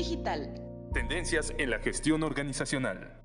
[0.00, 0.54] digital.
[0.94, 3.22] Tendencias en la gestión organizacional.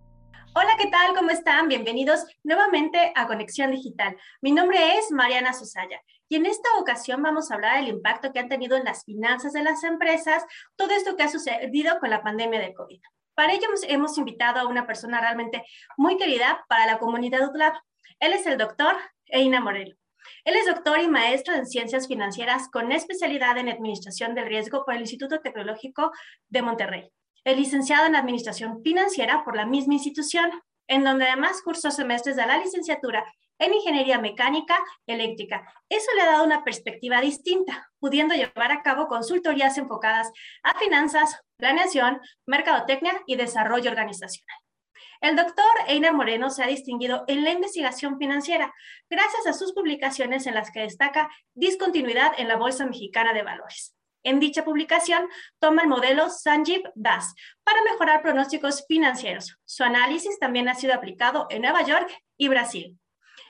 [0.55, 1.15] Hola, ¿qué tal?
[1.15, 1.69] ¿Cómo están?
[1.69, 4.17] Bienvenidos nuevamente a Conexión Digital.
[4.41, 8.39] Mi nombre es Mariana Susaya y en esta ocasión vamos a hablar del impacto que
[8.39, 10.43] han tenido en las finanzas de las empresas
[10.75, 12.99] todo esto que ha sucedido con la pandemia de COVID.
[13.35, 15.63] Para ello hemos invitado a una persona realmente
[15.95, 17.73] muy querida para la comunidad UTLAB.
[18.19, 18.97] Él es el doctor
[19.27, 19.95] Eina Morelo.
[20.43, 24.95] Él es doctor y maestro en ciencias financieras con especialidad en administración del riesgo por
[24.95, 26.11] el Instituto Tecnológico
[26.49, 27.11] de Monterrey.
[27.43, 30.49] Es licenciado en administración financiera por la misma institución,
[30.87, 33.25] en donde además cursó semestres de la licenciatura
[33.59, 35.71] en ingeniería mecánica eléctrica.
[35.89, 40.31] Eso le ha dado una perspectiva distinta, pudiendo llevar a cabo consultorías enfocadas
[40.63, 44.57] a finanzas, planeación, mercadotecnia y desarrollo organizacional.
[45.21, 48.73] El doctor Einer Moreno se ha distinguido en la investigación financiera
[49.09, 53.95] gracias a sus publicaciones en las que destaca discontinuidad en la Bolsa Mexicana de Valores.
[54.23, 55.27] En dicha publicación
[55.59, 59.55] toma el modelo Sanjeev Das para mejorar pronósticos financieros.
[59.65, 62.97] Su análisis también ha sido aplicado en Nueva York y Brasil.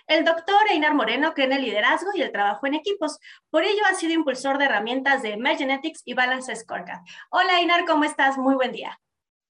[0.08, 3.18] El doctor Einar Moreno cree en el liderazgo y el trabajo en equipos.
[3.50, 7.00] Por ello ha sido impulsor de herramientas de Emergenetics y Balance Scorecard.
[7.31, 8.38] Hola Einar, ¿cómo estás?
[8.38, 9.00] Muy buen día.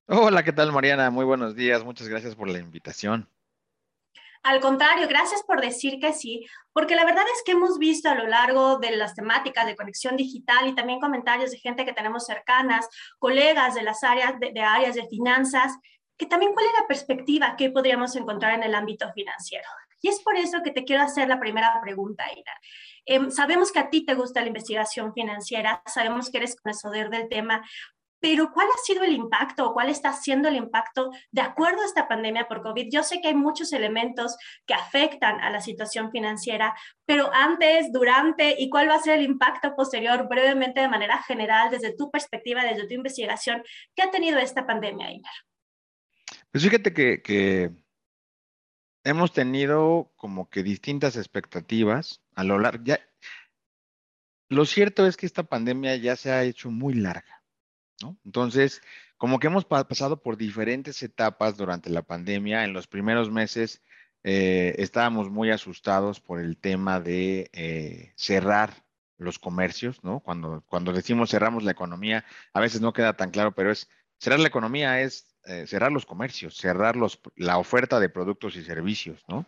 [0.08, 1.10] Hola, ¿qué tal Mariana?
[1.10, 1.84] Muy buenos días.
[1.84, 3.28] Muchas gracias por la invitación.
[4.44, 8.14] Al contrario, gracias por decir que sí, porque la verdad es que hemos visto a
[8.14, 12.28] lo largo de las temáticas de conexión digital y también comentarios de gente que tenemos
[12.28, 15.76] cercanas, colegas de las áreas de, áreas de finanzas,
[16.16, 19.68] que también cuál es la perspectiva que podríamos encontrar en el ámbito financiero.
[20.04, 22.54] Y es por eso que te quiero hacer la primera pregunta, Ira.
[23.08, 27.28] Em, sabemos que a ti te gusta la investigación financiera, sabemos que eres conocedor del
[27.28, 27.68] tema,
[28.26, 31.86] pero ¿cuál ha sido el impacto o cuál está siendo el impacto de acuerdo a
[31.86, 32.88] esta pandemia por COVID?
[32.92, 36.74] Yo sé que hay muchos elementos que afectan a la situación financiera,
[37.06, 41.70] pero antes, durante y cuál va a ser el impacto posterior, brevemente de manera general,
[41.70, 43.62] desde tu perspectiva, desde tu investigación,
[43.96, 45.34] ¿qué ha tenido esta pandemia, Inar?
[46.52, 47.70] Pues fíjate que,
[49.04, 52.86] hemos tenido como que distintas expectativas a lo largo.
[54.50, 57.35] Lo cierto es que esta pandemia ya se ha hecho muy larga.
[58.26, 58.82] Entonces,
[59.18, 63.82] como que hemos pasado por diferentes etapas durante la pandemia, en los primeros meses
[64.24, 68.86] eh, estábamos muy asustados por el tema de eh, cerrar
[69.18, 70.20] los comercios, ¿no?
[70.20, 70.64] Cuando,
[70.94, 75.02] decimos cerramos la economía, a veces no queda tan claro, pero es cerrar la economía
[75.02, 76.96] es eh, cerrar los comercios, cerrar
[77.36, 79.46] la oferta de productos y servicios, ¿no?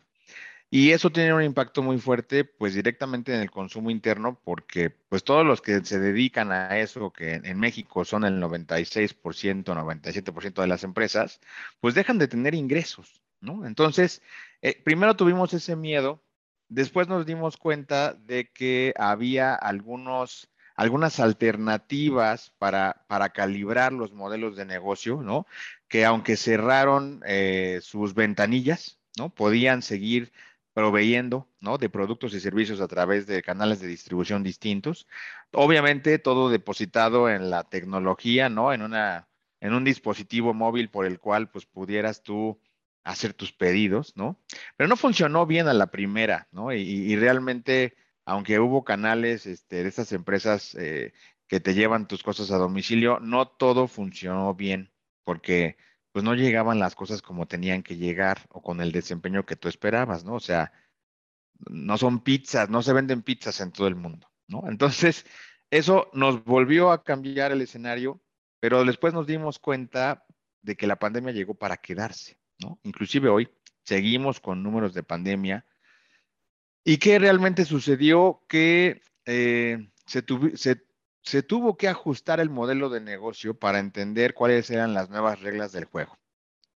[0.70, 5.24] Y eso tiene un impacto muy fuerte, pues directamente en el consumo interno, porque pues
[5.24, 10.68] todos los que se dedican a eso, que en México son el 96%, 97% de
[10.68, 11.40] las empresas,
[11.80, 13.66] pues dejan de tener ingresos, ¿no?
[13.66, 14.22] Entonces,
[14.62, 16.22] eh, primero tuvimos ese miedo,
[16.68, 24.58] después nos dimos cuenta de que había algunos, algunas alternativas para, para calibrar los modelos
[24.58, 25.48] de negocio, ¿no?
[25.88, 29.30] Que aunque cerraron eh, sus ventanillas, ¿no?
[29.30, 30.34] Podían seguir
[30.78, 31.80] proveyendo ¿no?
[31.80, 35.08] de productos y servicios a través de canales de distribución distintos.
[35.52, 38.72] Obviamente todo depositado en la tecnología, ¿no?
[38.72, 39.28] En, una,
[39.60, 42.62] en un dispositivo móvil por el cual pues pudieras tú
[43.04, 44.40] hacer tus pedidos, ¿no?
[44.76, 46.72] Pero no funcionó bien a la primera, ¿no?
[46.72, 51.12] Y, realmente, aunque hubo canales este, de estas empresas eh,
[51.48, 54.92] que te llevan tus cosas a domicilio, no todo funcionó bien
[55.24, 55.76] porque
[56.18, 59.68] pues no llegaban las cosas como tenían que llegar o con el desempeño que tú
[59.68, 60.34] esperabas, ¿no?
[60.34, 60.74] O sea,
[61.70, 64.64] no son pizzas, no se venden pizzas en todo el mundo, ¿no?
[64.68, 65.28] Entonces,
[65.70, 68.20] eso nos volvió a cambiar el escenario,
[68.60, 70.26] pero después nos dimos cuenta
[70.64, 72.80] de que la pandemia llegó para quedarse, ¿no?
[72.82, 73.48] Inclusive hoy
[73.84, 75.68] seguimos con números de pandemia.
[76.84, 78.44] ¿Y qué realmente sucedió?
[78.50, 80.26] Que eh, se,
[80.56, 80.84] se,
[81.28, 85.74] se tuvo que ajustar el modelo de negocio para entender cuáles eran las nuevas reglas
[85.74, 86.18] del juego.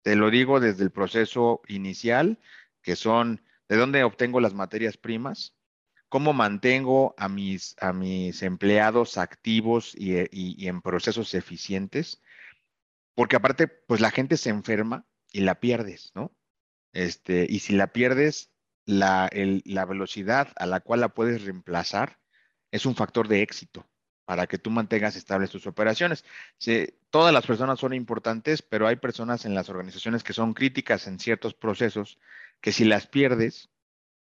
[0.02, 2.40] Te lo digo desde el proceso inicial,
[2.82, 5.56] que son de dónde obtengo las materias primas,
[6.08, 12.20] cómo mantengo a mis, a mis empleados activos y, y en procesos eficientes,
[13.14, 16.34] porque aparte, pues la gente se enferma y la pierdes, ¿no?
[16.92, 18.50] Este, y si la pierdes,
[18.84, 22.18] la, la velocidad a la cual la puedes reemplazar
[22.72, 23.86] es un factor de éxito
[24.30, 26.24] para que tú mantengas estables tus operaciones.
[27.10, 31.18] todas las personas son importantes, pero hay personas en las organizaciones que son críticas en
[31.18, 32.16] ciertos procesos
[32.60, 33.70] que si las pierdes,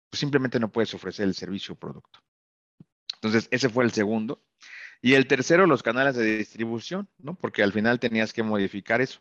[0.09, 2.21] pues simplemente no puedes ofrecer el servicio o producto.
[3.17, 4.43] Entonces, ese fue el segundo.
[5.03, 7.35] Y el tercero, los canales de distribución, ¿no?
[7.35, 9.21] Porque al final tenías que modificar eso.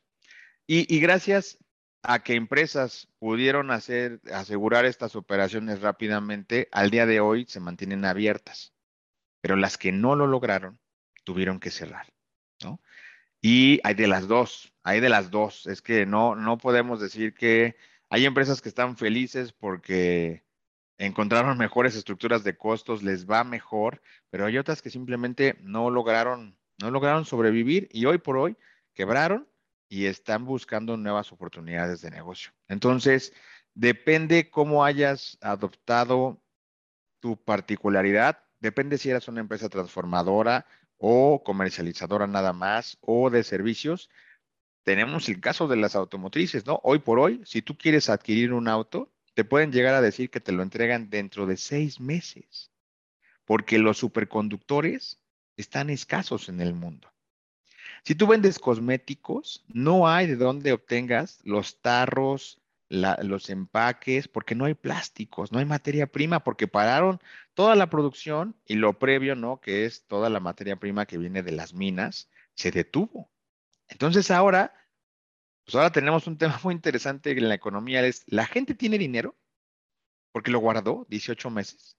[0.68, 1.57] Y, y gracias
[2.01, 8.06] a que empresas pudieron hacer, asegurar estas operaciones rápidamente, al día de hoy se mantienen
[8.06, 8.76] abiertas
[9.42, 10.80] pero las que no lo lograron
[11.24, 12.07] tuvieron que cerrar,
[12.63, 12.81] ¿no?
[13.42, 15.68] Y hay de las dos, hay de las dos.
[15.68, 17.75] Es que no, no podemos decir que
[18.10, 20.44] hay empresas que están felices porque
[20.98, 26.57] encontraron mejores estructuras de costos, les va mejor, pero hay otras que simplemente no lograron,
[26.81, 28.57] no lograron sobrevivir y hoy por hoy
[28.94, 29.48] quebraron
[29.90, 32.51] y están buscando nuevas oportunidades de negocio.
[32.68, 33.33] Entonces,
[33.74, 36.42] depende cómo hayas adoptado
[37.19, 40.65] tu particularidad, depende si eras una empresa transformadora
[40.98, 44.09] o comercializadora nada más o de servicios.
[44.83, 46.80] Tenemos el caso de las automotrices, ¿no?
[46.83, 50.39] Hoy por hoy, si tú quieres adquirir un auto, te pueden llegar a decir que
[50.39, 52.71] te lo entregan dentro de seis meses,
[53.45, 55.19] porque los superconductores
[55.57, 57.12] están escasos en el mundo.
[58.04, 64.66] Si tú vendes cosméticos, no hay de dónde obtengas los tarros, los empaques, porque no
[64.66, 67.19] hay plásticos, no hay materia prima, porque pararon
[67.54, 69.60] toda la producción y lo previo, ¿no?
[69.60, 73.31] Que es toda la materia prima que viene de las minas, se detuvo.
[73.89, 74.74] Entonces ahora,
[75.66, 79.38] pues ahora tenemos un tema muy interesante en la economía, es la gente tiene dinero
[80.31, 81.98] porque lo guardó 18 meses,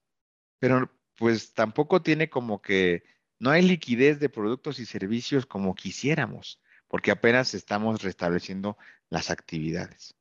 [0.59, 3.03] pero pues tampoco tiene como que,
[3.39, 8.77] no hay liquidez de productos y servicios como quisiéramos, porque apenas estamos restableciendo
[9.09, 10.15] las actividades.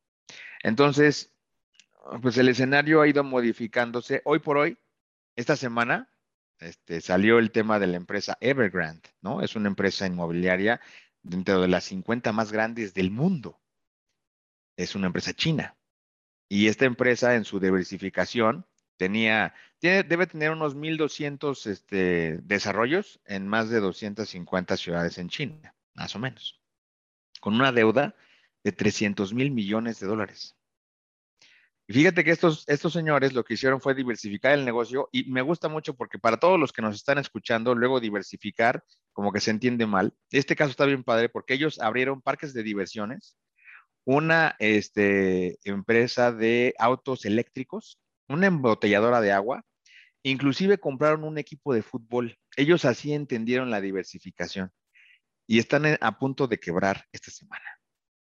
[0.62, 1.32] Entonces,
[2.22, 4.22] pues el escenario ha ido modificándose.
[4.24, 4.78] Hoy por hoy,
[5.36, 6.10] esta semana,
[6.58, 9.42] este, salió el tema de la empresa Evergrande, ¿no?
[9.42, 10.80] Es una empresa inmobiliaria
[11.22, 13.60] dentro de las 50 más grandes del mundo.
[14.76, 15.76] Es una empresa china.
[16.48, 18.66] Y esta empresa en su diversificación
[18.96, 26.16] tenía, debe tener unos 1.200 este, desarrollos en más de 250 ciudades en China, más
[26.16, 26.60] o menos,
[27.40, 28.14] con una deuda
[28.64, 30.58] de 300 mil millones de dólares.
[31.90, 35.40] Y fíjate que estos, estos señores lo que hicieron fue diversificar el negocio y me
[35.40, 39.50] gusta mucho porque para todos los que nos están escuchando, luego diversificar como que se
[39.50, 40.14] entiende mal.
[40.30, 43.38] Este caso está bien padre porque ellos abrieron parques de diversiones,
[44.04, 49.64] una este, empresa de autos eléctricos, una embotelladora de agua,
[50.22, 52.38] inclusive compraron un equipo de fútbol.
[52.56, 54.72] Ellos así entendieron la diversificación
[55.46, 57.77] y están a punto de quebrar esta semana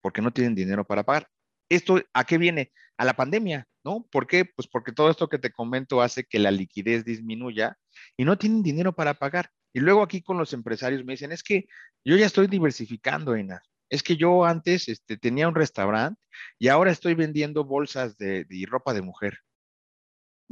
[0.02, 1.28] porque no tienen dinero para pagar.
[1.70, 2.72] ¿Esto a qué viene?
[2.99, 4.06] A la pandemia, ¿no?
[4.12, 4.44] ¿Por qué?
[4.44, 7.78] Pues porque todo esto que te comento hace que la liquidez disminuya
[8.16, 9.50] y no tienen dinero para pagar.
[9.72, 11.66] Y luego aquí con los empresarios me dicen, es que
[12.04, 13.62] yo ya estoy diversificando, Einar.
[13.88, 16.20] Es que yo antes este, tenía un restaurante
[16.58, 19.38] y ahora estoy vendiendo bolsas de, ropa de mujer.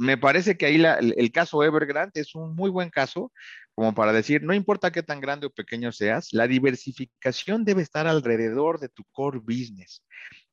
[0.01, 3.31] Me parece que ahí el, el, caso Evergrande es un muy buen caso
[3.75, 8.07] como para decir, no importa qué tan grande o pequeño seas, la diversificación debe estar
[8.07, 10.03] alrededor de tu core business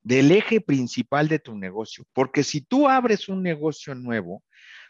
[0.02, 2.04] del eje principal de tu negocio.
[2.12, 4.44] Porque si tú abres un negocio nuevo,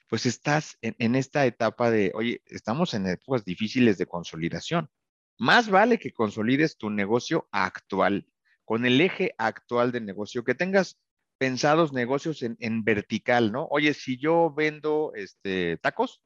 [0.09, 4.89] pues estás en, esta etapa de, oye, estamos en épocas difíciles de consolidación.
[5.39, 8.27] Más vale que consolides tu negocio actual,
[8.65, 10.99] con el eje actual de negocio, que tengas
[11.39, 13.67] pensados negocios en, vertical, ¿no?
[13.71, 16.23] Oye, si yo vendo este, tacos,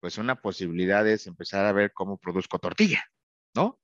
[0.00, 3.04] pues una posibilidad es empezar a ver cómo produzco tortilla,
[3.54, 3.80] ¿no?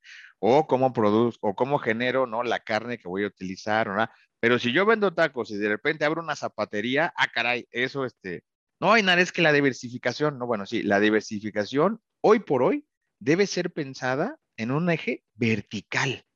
[0.47, 2.43] o cómo produzco, o cómo genero, ¿no?
[2.43, 4.07] La carne que voy a utilizar, ¿no?
[4.41, 8.45] Pero si yo vendo tacos y de repente abro una zapatería, ah, caray, eso, este,
[8.79, 12.87] no, hay nada, es que la diversificación, no, bueno, sí, la diversificación hoy por hoy
[13.21, 16.27] debe ser pensada en un eje vertical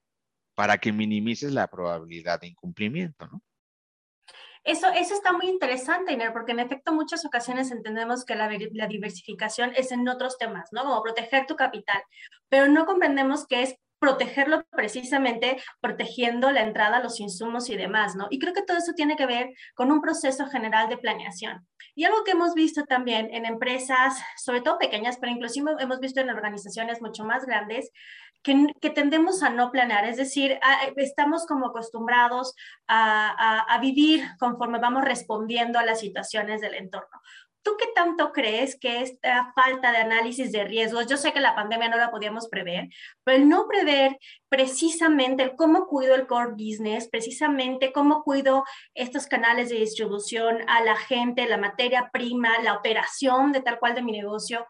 [0.55, 3.43] para que minimices la probabilidad de incumplimiento, ¿no?
[4.69, 8.87] Eso, eso está muy interesante, Iner, porque en efecto muchas ocasiones entendemos que la, la,
[8.87, 10.83] diversificación es en otros temas, ¿no?
[10.83, 12.03] Como proteger tu capital,
[12.51, 18.27] pero no comprendemos que es protegerlo precisamente protegiendo la entrada los insumos y demás, ¿no?
[18.29, 21.67] Y creo que todo eso tiene que ver con un proceso general de planeación.
[21.95, 26.21] Y algo que hemos visto también en empresas, sobre todo pequeñas, pero inclusive hemos visto
[26.21, 27.91] en organizaciones mucho más grandes,
[28.43, 30.59] que, que tendemos a no planear, es decir,
[30.97, 32.55] estamos como acostumbrados
[32.87, 37.21] a, a, a vivir conforme vamos respondiendo a las situaciones del entorno.
[37.63, 41.55] ¿Tú qué tanto crees que esta falta de análisis de riesgos, yo sé que la
[41.55, 42.89] pandemia no la podíamos prever,
[43.25, 44.17] pero el no prever
[44.49, 48.65] precisamente el cómo cuido el core business, precisamente cómo cuido
[48.95, 53.95] estos canales de distribución a la gente, la materia prima, la operación de tal cual
[53.95, 54.67] de mi negocio,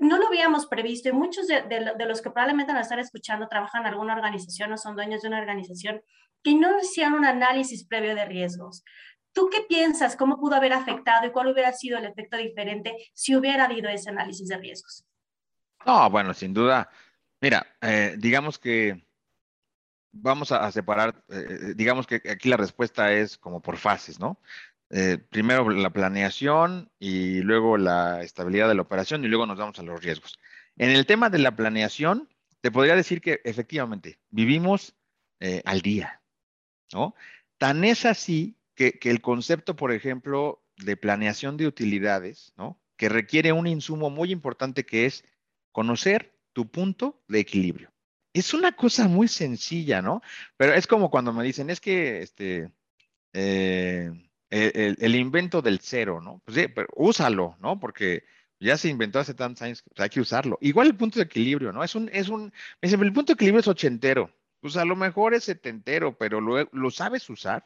[0.00, 1.62] no lo habíamos previsto y muchos de,
[2.06, 5.40] los que probablemente nos están escuchando trabajan en alguna organización o son dueños de una
[5.40, 6.02] organización
[6.42, 8.84] que no hicieron un análisis previo de riesgos.
[9.32, 10.16] ¿Tú qué piensas?
[10.16, 14.10] ¿Cómo pudo haber afectado y cuál hubiera sido el efecto diferente si hubiera habido ese
[14.10, 15.04] análisis de riesgos?
[15.84, 16.88] No, bueno, sin duda.
[17.40, 19.06] Mira, eh, digamos que
[20.12, 24.40] vamos a, separar, eh, digamos que aquí la respuesta es como por fases, ¿no?
[24.90, 29.78] Eh, primero la planeación y luego la estabilidad de la operación y luego nos vamos
[29.78, 30.38] a los riesgos.
[30.76, 32.28] En el tema de la planeación,
[32.60, 34.94] te podría decir que efectivamente vivimos
[35.40, 36.22] eh, al día,
[36.92, 37.14] ¿no?
[37.58, 42.80] Tan es así que, que, el concepto, por ejemplo, de planeación de utilidades, ¿no?
[42.96, 45.24] Que requiere un insumo muy importante que es
[45.72, 47.92] conocer tu punto de equilibrio.
[48.32, 50.22] Es una cosa muy sencilla, ¿no?
[50.56, 52.70] Pero es como cuando me dicen, es que este,
[53.32, 54.10] eh,
[54.50, 56.40] el, invento del cero, ¿no?
[56.44, 57.78] Pues sí, pero úsalo, ¿no?
[57.80, 58.24] Porque
[58.60, 60.58] ya se inventó hace tantos años, pues hay que usarlo.
[60.60, 61.82] Igual el punto de equilibrio, ¿no?
[61.84, 64.30] Es un, es un, el punto de equilibrio es ochentero.
[64.60, 67.64] Pues a lo mejor es setentero, pero lo, lo sabes usar,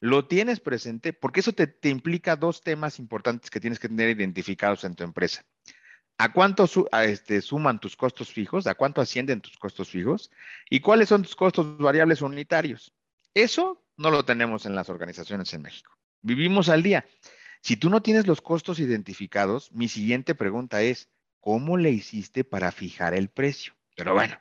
[0.00, 4.10] lo tienes presente, porque eso te, te, implica dos temas importantes que tienes que tener
[4.10, 5.44] identificados en tu empresa.
[6.18, 6.68] ¿A cuánto
[7.02, 8.66] este, suman tus costos fijos?
[8.66, 10.30] ¿A cuánto ascienden tus costos fijos?
[10.68, 12.92] ¿Y cuáles son tus costos variables unitarios?
[13.34, 15.97] Eso no lo tenemos en las organizaciones en México.
[16.28, 17.06] Vivimos al día.
[17.62, 21.08] Si tú no tienes los costos identificados, mi siguiente pregunta es,
[21.40, 23.72] ¿cómo le hiciste para fijar el precio?
[23.96, 24.38] Pero bueno,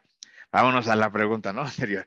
[0.51, 1.65] vámonos a la pregunta, ¿no?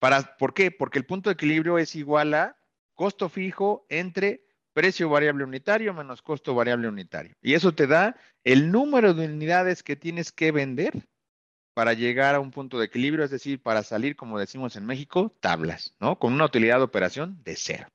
[0.00, 0.70] Para, ¿Por qué?
[0.70, 2.56] Porque el punto de equilibrio es igual a
[2.94, 7.34] costo fijo entre precio variable unitario menos costo variable unitario.
[7.40, 11.06] Y eso te da el número de unidades que tienes que vender
[11.74, 15.36] para llegar a un punto de equilibrio, es decir, para salir, como decimos en México,
[15.40, 16.18] tablas, ¿no?
[16.18, 17.86] Con una utilidad de operación de cero.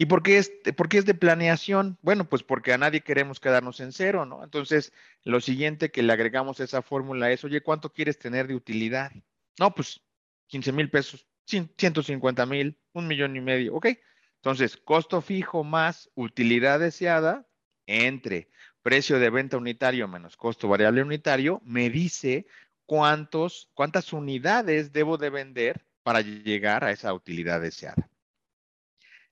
[0.00, 1.98] ¿Y por qué, es, por qué es de planeación?
[2.00, 4.42] Bueno, pues porque a nadie queremos quedarnos en cero, ¿no?
[4.42, 8.54] Entonces, lo siguiente que le agregamos a esa fórmula es, oye, ¿cuánto quieres tener de
[8.54, 9.12] utilidad?
[9.58, 10.00] No, pues
[10.46, 13.88] 15 mil pesos, 150 mil, un millón y medio, ¿ok?
[14.36, 17.46] Entonces, costo fijo más utilidad deseada
[17.86, 18.48] entre
[18.80, 22.46] precio de venta unitario menos costo variable unitario me dice
[22.86, 28.09] cuántos, cuántas unidades debo de vender para llegar a esa utilidad deseada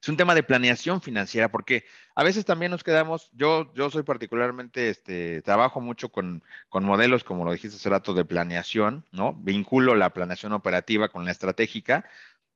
[0.01, 4.05] es un tema de planeación financiera, porque a veces también nos quedamos, yo, yo soy
[4.05, 9.35] particularmente, este, trabajo mucho con, con modelos, como lo dijiste hace rato, de planeación, ¿no?
[9.35, 12.05] Vinculo la planeación operativa con la estratégica,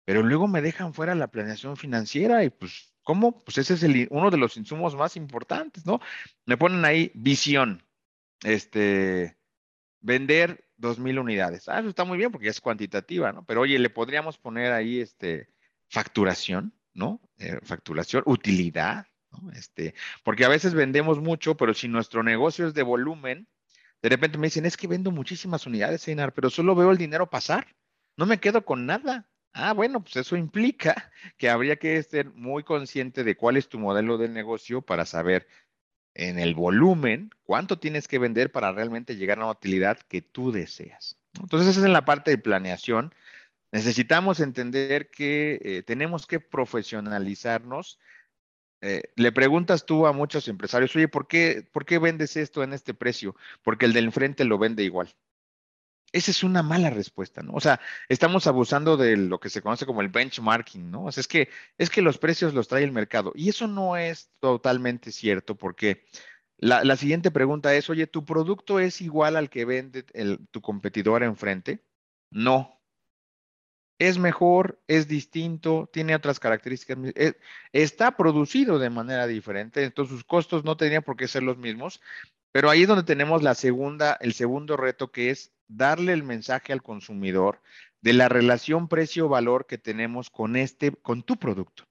[0.05, 3.43] pero luego me dejan fuera la planeación financiera y pues, ¿cómo?
[3.45, 6.01] Pues ese es uno de los insumos más importantes, ¿no?
[6.47, 7.85] Me ponen ahí visión,
[8.45, 9.37] este,
[10.01, 11.69] vender dos mil unidades.
[11.69, 13.45] Ah, eso está muy bien porque es cuantitativa, ¿no?
[13.45, 15.49] Pero oye, le podríamos poner ahí, este,
[15.89, 17.21] facturación, ¿no?
[17.39, 19.51] Eh, facturación, utilidad, ¿no?
[19.53, 19.95] Este,
[20.25, 23.49] porque a veces vendemos mucho, pero si nuestro negocio es de volumen,
[24.03, 27.31] de repente me dicen, es que vendo muchísimas unidades, Einar, pero solo veo el dinero
[27.31, 27.75] pasar,
[28.17, 29.29] no me quedo con nada.
[29.53, 33.79] Ah, bueno, pues eso implica que habría que ser muy consciente de cuál es tu
[33.79, 35.47] modelo de negocio para saber
[36.15, 40.53] en el volumen cuánto tienes que vender para realmente llegar a una utilidad que tú
[40.53, 41.17] deseas.
[41.41, 43.15] Entonces, esa es en la parte de planeación
[43.73, 47.99] Necesitamos entender que eh, tenemos que profesionalizarnos.
[48.83, 52.75] Eh, le preguntas tú a muchos empresarios, oye, ¿por qué, ¿por qué vendes esto en
[52.75, 53.35] este precio?
[53.63, 55.15] Porque el del enfrente lo vende igual.
[56.13, 57.55] Esa es una mala respuesta, ¿no?
[57.55, 61.05] O sea, estamos abusando de lo que se conoce como el benchmarking, ¿no?
[61.05, 61.49] O sea, es que,
[61.79, 63.33] es que los precios los trae el mercado.
[63.35, 66.05] Y eso no es totalmente cierto, porque
[66.59, 70.05] la, siguiente pregunta es, oye, ¿tu producto es igual al que vende
[70.51, 71.83] tu competidor enfrente?
[72.31, 72.82] No,
[74.09, 77.35] es mejor, es distinto, tiene otras características, eh,
[77.73, 82.01] está producido de manera diferente, entonces sus costos no tendrían por qué ser los mismos,
[82.51, 86.73] pero ahí es donde tenemos la segunda, el segundo reto que es darle el mensaje
[86.73, 87.63] al consumidor
[88.01, 91.85] de la relación precio-valor que tenemos con este, con tu producto.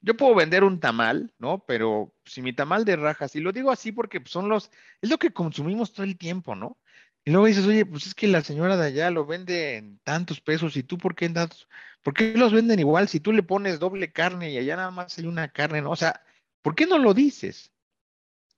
[0.00, 1.64] Yo puedo vender un tamal, ¿no?
[1.64, 5.18] Pero si mi tamal de rajas, y lo digo así porque son los, es lo
[5.18, 6.76] que consumimos todo el tiempo, ¿no?
[7.24, 10.40] Y luego dices, oye, pues es que la señora de allá lo vende en tantos
[10.40, 11.68] pesos y tú, ¿por qué, tantos?
[12.04, 15.18] ¿por qué los venden igual si tú le pones doble carne y allá nada más
[15.18, 15.90] hay una carne, ¿no?
[15.90, 16.22] O sea,
[16.62, 17.72] ¿por qué no lo dices?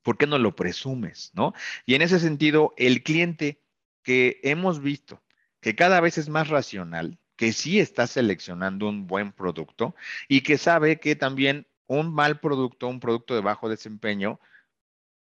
[0.03, 1.55] ¿Por qué no lo presumes, no?
[1.87, 3.63] Y en ese sentido, el cliente
[4.03, 5.23] que hemos visto
[5.61, 9.95] que cada vez es más racional, que sí está seleccionando un buen producto
[10.29, 14.41] y que sabe que también un mal producto, un producto de bajo desempeño,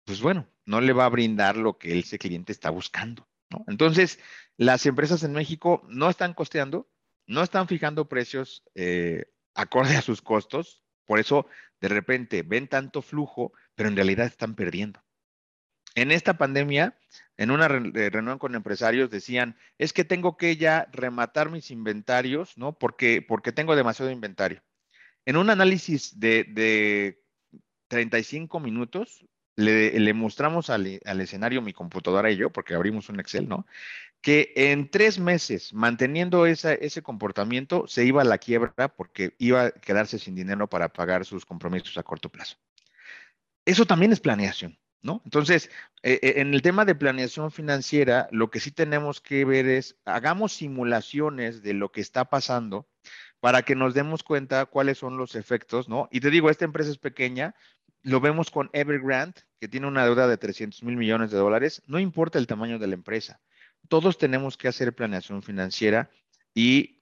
[0.05, 3.27] pues bueno, no le va a brindar lo que ese cliente está buscando.
[3.67, 4.19] Entonces,
[4.57, 6.89] las empresas en México no están costeando,
[7.27, 11.47] no están fijando precios eh, acorde a sus costos, por eso
[11.79, 15.03] de repente ven tanto flujo, pero en realidad están perdiendo.
[15.93, 16.97] En esta pandemia,
[17.37, 22.57] en una eh, reunión con empresarios decían, es que tengo que ya rematar mis inventarios,
[22.57, 22.77] ¿no?
[22.77, 24.61] Porque, porque tengo demasiado inventario.
[25.25, 27.23] En un análisis de, de
[27.87, 29.25] 35 minutos,
[29.55, 33.65] le, mostramos al, escenario mi computadora y yo, porque abrimos un Excel, ¿no?
[34.21, 39.71] Que en tres meses, manteniendo ese comportamiento, se iba a la quiebra porque iba a
[39.71, 42.57] quedarse sin dinero para pagar sus compromisos a corto plazo.
[43.65, 45.21] Eso también es planeación, ¿no?
[45.25, 45.69] Entonces,
[46.03, 49.97] eh, eh, en el tema de planeación financiera, lo que sí tenemos que ver es,
[50.05, 52.87] hagamos simulaciones de lo que está pasando
[53.39, 56.07] para que nos demos cuenta cuáles son los efectos, ¿no?
[56.11, 57.55] Y te digo, esta empresa es pequeña,
[58.05, 61.99] lo vemos con Evergrande, que tiene una deuda de 300 mil millones de dólares, no
[61.99, 63.41] importa el tamaño de la empresa,
[63.89, 66.11] todos tenemos que hacer planeación financiera
[66.53, 67.01] y,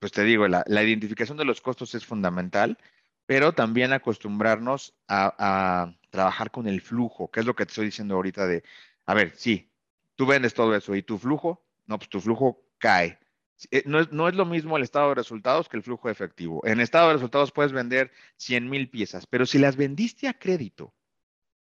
[0.00, 2.78] pues te digo, la, identificación de los costos es fundamental,
[3.26, 8.16] pero también acostumbrarnos a trabajar con el flujo, que es lo que te estoy diciendo
[8.16, 8.64] ahorita de,
[9.06, 9.70] a ver, sí,
[10.16, 13.18] tú vendes todo eso y tu flujo, no, pues tu flujo cae.
[13.70, 16.60] Eh, no es, no es, lo mismo el estado de resultados que el flujo efectivo.
[16.64, 20.94] En estado de resultados puedes vender 100 mil piezas, pero si las vendiste a crédito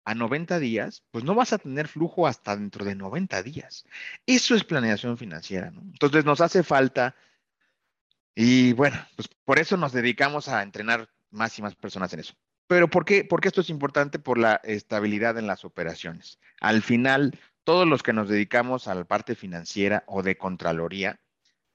[0.05, 3.85] a 90 días, pues no vas a tener flujo hasta dentro de 90 días.
[4.27, 5.81] Eso es planeación financiera, ¿no?
[5.83, 7.15] Entonces nos hace falta,
[8.35, 12.35] y bueno, pues por eso nos dedicamos a entrenar más y más personas en eso.
[12.67, 13.25] Pero ¿por qué?
[13.25, 16.39] Porque esto es importante por la estabilidad en las operaciones.
[16.61, 21.21] Al final, todos los que nos dedicamos a la parte financiera o de contraloría,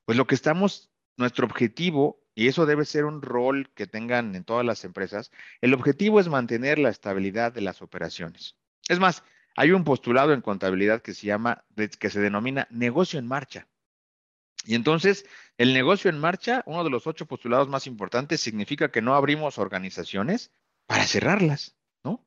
[0.08, 4.46] pues lo que estamos, nuestro objetivo, y eso debe ser un rol que tengan en
[4.46, 8.56] todas las empresas, el objetivo es mantener la estabilidad de las operaciones.
[8.88, 9.26] Es más,
[9.58, 11.66] hay un postulado en contabilidad que se llama,
[12.00, 13.68] que se denomina negocio en marcha.
[14.64, 15.26] Y entonces,
[15.58, 19.58] el negocio en marcha, uno de los ocho postulados más importantes, significa que no abrimos
[19.58, 20.54] organizaciones
[20.86, 22.26] para cerrarlas, ¿no?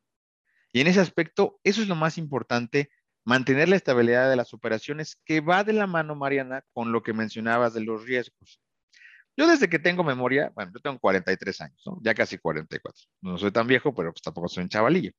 [0.71, 2.91] Y en ese aspecto, eso es lo más importante,
[3.25, 7.13] mantener la estabilidad de las operaciones que va de la mano, Mariana, con lo que
[7.13, 8.61] mencionabas de los riesgos.
[9.37, 11.99] Yo desde que tengo memoria, bueno, yo tengo 43 años, ¿no?
[12.03, 13.03] Ya casi 44.
[13.23, 15.13] No soy tan viejo, pero pues tampoco soy un chavalillo.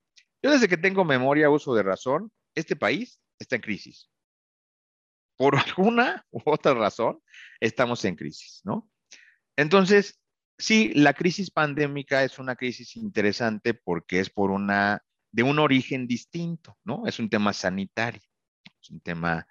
[0.44, 4.10] Yo desde que tengo memoria, uso de razón, este país está en crisis.
[5.38, 7.22] Por alguna u otra razón,
[7.60, 8.90] estamos en crisis, ¿no?
[9.56, 10.22] Entonces,
[10.62, 16.08] Sí, la crisis pandémica es una crisis interesante porque es por una, de un origen
[16.08, 17.08] distinto, ¿no?
[17.08, 18.22] Es un tema sanitario,
[18.82, 19.48] es un tema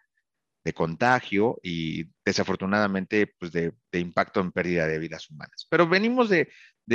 [0.65, 5.67] de contagio y desafortunadamente pues de, impacto en pérdida de vidas humanas.
[5.71, 6.49] Pero venimos de,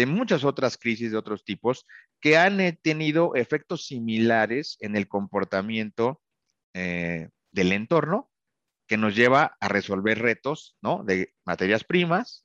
[0.05, 1.85] muchas otras crisis de otros tipos
[2.19, 6.21] que han eh, tenido efectos similares en el comportamiento
[6.73, 8.29] eh, del entorno
[8.87, 11.03] que nos lleva a resolver retos, ¿no?
[11.03, 12.44] De materias primas,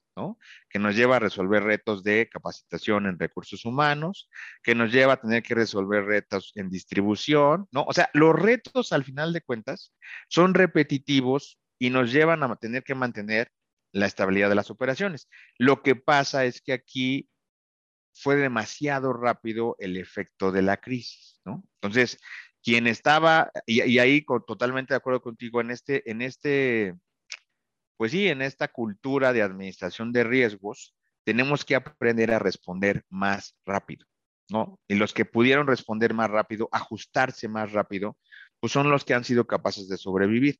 [0.68, 4.28] que nos lleva a resolver retos de capacitación en recursos humanos,
[4.62, 7.84] que nos lleva a tener que resolver retos en distribución, ¿no?
[7.84, 9.94] O sea, los retos al final de cuentas
[10.28, 13.50] son repetitivos y nos llevan a tener que mantener
[13.92, 15.28] la estabilidad de las operaciones.
[15.58, 17.28] Lo que pasa es que aquí
[18.12, 21.64] fue demasiado rápido el efecto de la crisis, ¿no?
[21.80, 22.18] Entonces,
[22.62, 26.94] quien estaba, y, ahí totalmente de acuerdo contigo, en este, en este
[28.00, 33.58] pues sí, en esta cultura de administración de riesgos, tenemos que aprender a responder más
[33.66, 34.06] rápido,
[34.48, 34.80] ¿no?
[34.88, 38.16] Y los que pudieron responder más rápido, ajustarse más rápido,
[38.58, 40.56] pues son los que han sido capaces de sobrevivir.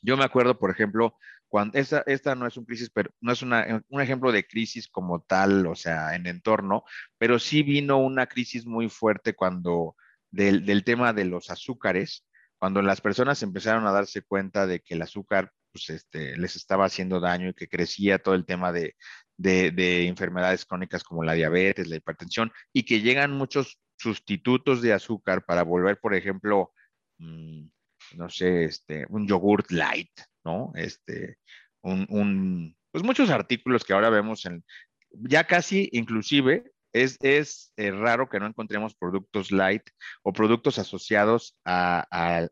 [0.00, 3.84] Yo me acuerdo, por ejemplo, cuando esta, no es un crisis, pero no es una,
[3.90, 6.84] un ejemplo de crisis como tal, o sea, en entorno,
[7.18, 9.94] pero sí vino una crisis muy fuerte cuando
[10.30, 12.24] del tema de los azúcares,
[12.56, 16.86] cuando las personas empezaron a darse cuenta de que el azúcar pues, este, les estaba
[16.86, 18.94] haciendo daño y que crecía todo el tema de,
[19.38, 25.64] enfermedades crónicas como la diabetes, la hipertensión, y que llegan muchos sustitutos de azúcar para
[25.64, 26.72] volver, por ejemplo,
[27.18, 27.66] mm,
[28.14, 30.10] no sé, este, un yogurt light,
[30.44, 30.72] ¿no?
[30.76, 31.36] Este,
[31.82, 34.64] un, pues muchos artículos que ahora vemos en,
[35.10, 39.82] ya casi inclusive es, es eh, raro que no encontremos productos light
[40.22, 42.48] o productos asociados a,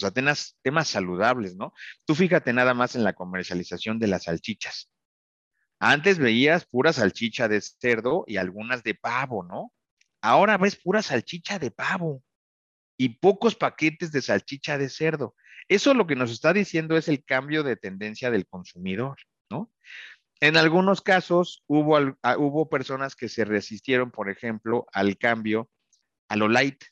[0.00, 0.12] pues a
[0.62, 1.72] temas, saludables, ¿no?
[2.04, 4.90] Tú fíjate nada más en la comercialización de las salchichas.
[5.80, 9.72] Antes veías pura salchicha de cerdo y algunas de pavo, ¿no?
[10.20, 12.22] Ahora ves pura salchicha de pavo
[12.96, 15.34] y pocos paquetes de salchicha de cerdo.
[15.68, 19.18] Eso lo que nos está diciendo es el cambio de tendencia del consumidor,
[19.50, 19.70] ¿no?
[20.40, 25.68] En algunos casos hubo, ah, hubo personas que se resistieron, por ejemplo, al cambio
[26.28, 26.84] a lo light.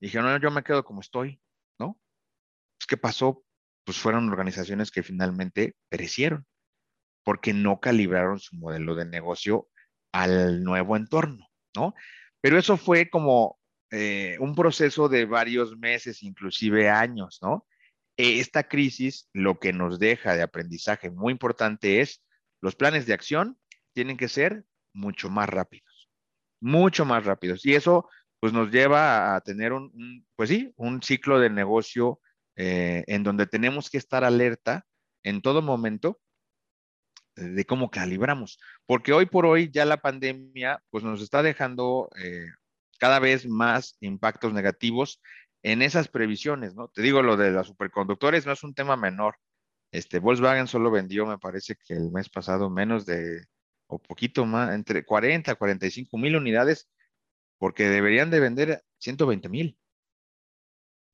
[0.00, 1.40] Dijeron, no, yo me quedo como estoy.
[2.88, 3.44] ¿Qué pasó?
[3.84, 6.46] Pues fueron organizaciones que finalmente perecieron
[7.22, 9.68] porque no calibraron su modelo de negocio
[10.12, 11.46] al nuevo entorno,
[11.76, 11.94] ¿no?
[12.40, 13.58] Pero eso fue como
[13.90, 17.66] eh, un proceso de varios meses, inclusive años, ¿no?
[18.16, 22.22] E, esta crisis lo que nos deja de aprendizaje muy importante es
[22.60, 23.58] los planes de acción
[23.92, 26.08] tienen que ser mucho más rápidos,
[26.60, 27.64] mucho más rápidos.
[27.66, 28.08] Y eso
[28.40, 32.20] pues nos lleva a tener un pues sí, un ciclo de negocio
[32.58, 34.84] eh, en donde tenemos que estar alerta
[35.22, 36.20] en todo momento
[37.36, 42.46] de cómo calibramos, porque hoy por hoy ya la pandemia pues nos está dejando eh,
[42.98, 45.22] cada vez más impactos negativos
[45.62, 46.88] en esas previsiones, ¿no?
[46.88, 49.36] Te digo, lo de los superconductores no es un tema menor.
[49.92, 53.44] Este, Volkswagen solo vendió, me parece que el mes pasado, menos de,
[53.86, 56.88] o poquito más, entre 40 a 45 mil unidades,
[57.56, 59.78] porque deberían de vender 120 mil.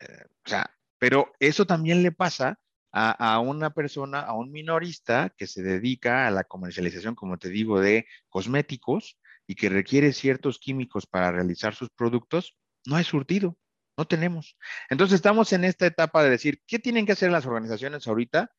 [0.00, 0.74] Eh, o sea,
[1.05, 2.59] pero eso también le pasa
[2.90, 7.79] a, una persona, a un minorista que se dedica a la comercialización, como te digo,
[7.79, 13.59] de cosméticos y que requiere ciertos químicos para realizar sus productos, no hay surtido,
[13.99, 14.57] no tenemos.
[14.88, 18.51] Entonces estamos en esta etapa de decir, ¿qué tienen que hacer las organizaciones ahorita?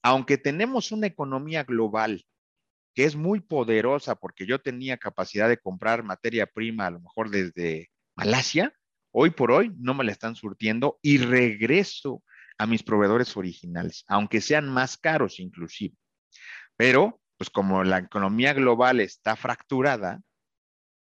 [0.00, 2.24] Aunque tenemos una economía global
[2.94, 7.28] que es muy poderosa porque yo tenía capacidad de comprar materia prima a lo mejor
[7.30, 8.72] desde Malasia,
[9.12, 12.22] hoy por hoy no me la están surtiendo y regreso
[12.58, 15.94] a mis proveedores originales, aunque sean más caros inclusive.
[16.76, 20.20] Pero, pues como la economía global está fracturada,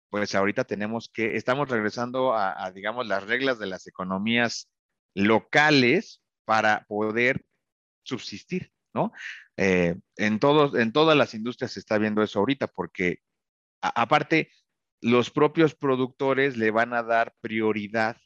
[0.10, 4.70] pues ahorita tenemos que, estamos regresando a, digamos, las reglas de las economías
[5.16, 7.44] locales para poder
[8.04, 9.12] subsistir, ¿no?
[9.58, 13.20] Eh, en, todos, en todas las industrias se está viendo eso ahorita, porque
[13.82, 14.52] aparte,
[15.04, 18.18] los propios productores le van a dar prioridad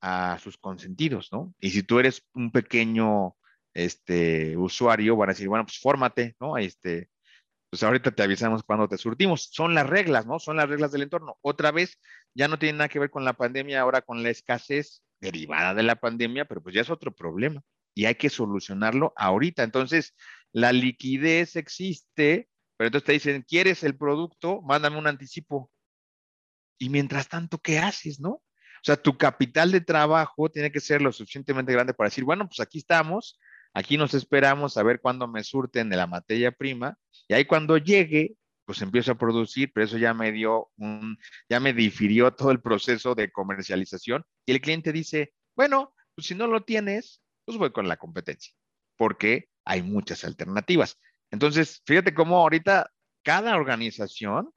[0.00, 1.54] a sus consentidos, ¿no?
[1.60, 3.36] Y si tú eres un pequeño
[3.74, 6.56] este, usuario, van a decir, bueno, pues fórmate, ¿no?
[6.58, 7.10] Este,
[7.70, 9.48] pues ahorita te avisamos cuando te surtimos.
[9.52, 10.38] Son las reglas, ¿no?
[10.38, 11.38] Son las reglas del entorno.
[11.42, 11.98] Otra vez,
[12.34, 15.82] ya no tiene nada que ver con la pandemia, ahora con la escasez derivada de
[15.82, 17.62] la pandemia, pero pues ya es otro problema
[17.94, 19.62] y hay que solucionarlo ahorita.
[19.62, 20.14] Entonces,
[20.52, 24.62] la liquidez existe, pero entonces te dicen, ¿quieres el producto?
[24.62, 25.70] Mándame un anticipo.
[26.80, 28.30] Y mientras tanto, ¿qué haces, no?
[28.30, 32.48] O sea, tu capital de trabajo tiene que ser lo suficientemente grande para decir, bueno,
[32.48, 33.38] pues aquí estamos,
[33.74, 36.96] aquí nos esperamos a ver cuándo me surten de la materia prima,
[37.28, 41.18] y ahí cuando llegue, pues empiezo a producir, pero eso ya me dio un,
[41.50, 46.34] ya me difirió todo el proceso de comercialización, y el cliente dice, bueno, pues si
[46.34, 48.54] no lo tienes, pues voy con la competencia,
[48.96, 50.98] porque hay muchas alternativas.
[51.30, 52.90] Entonces, fíjate cómo ahorita
[53.22, 54.50] cada organización,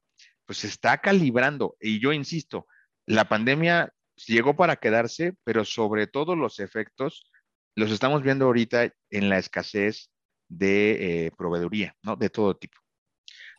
[0.46, 2.68] pues está calibrando, y yo insisto,
[3.06, 3.94] la pandemia
[4.28, 7.30] llegó para quedarse, pero sobre todo los efectos
[7.76, 10.10] los estamos viendo ahorita en la escasez
[10.48, 12.16] de eh, proveeduría, ¿no?
[12.16, 12.80] De todo tipo.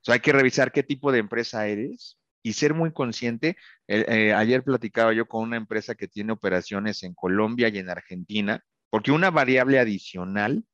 [0.06, 3.56] O hay que revisar qué tipo de empresa eres y ser muy consciente.
[3.88, 8.62] Eh, ayer platicaba yo con una empresa que tiene operaciones en Colombia y en Argentina,
[8.90, 10.64] porque una variable adicional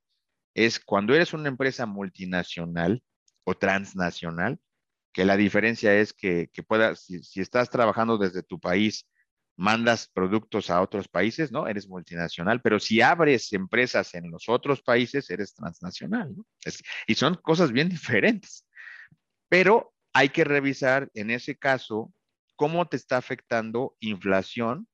[0.53, 3.01] es cuando eres una empresa multinacional
[3.45, 4.59] o transnacional,
[5.13, 9.07] que la diferencia es que, que puedas, si, estás trabajando desde tu país
[9.57, 11.67] mandas productos a otros países, ¿no?
[11.67, 16.45] Eres multinacional, pero si abres empresas en los otros países, eres transnacional, ¿no?
[17.05, 18.65] y son cosas bien diferentes.
[19.49, 22.13] Pero hay que revisar en ese caso
[22.55, 24.87] cómo te está afectando inflación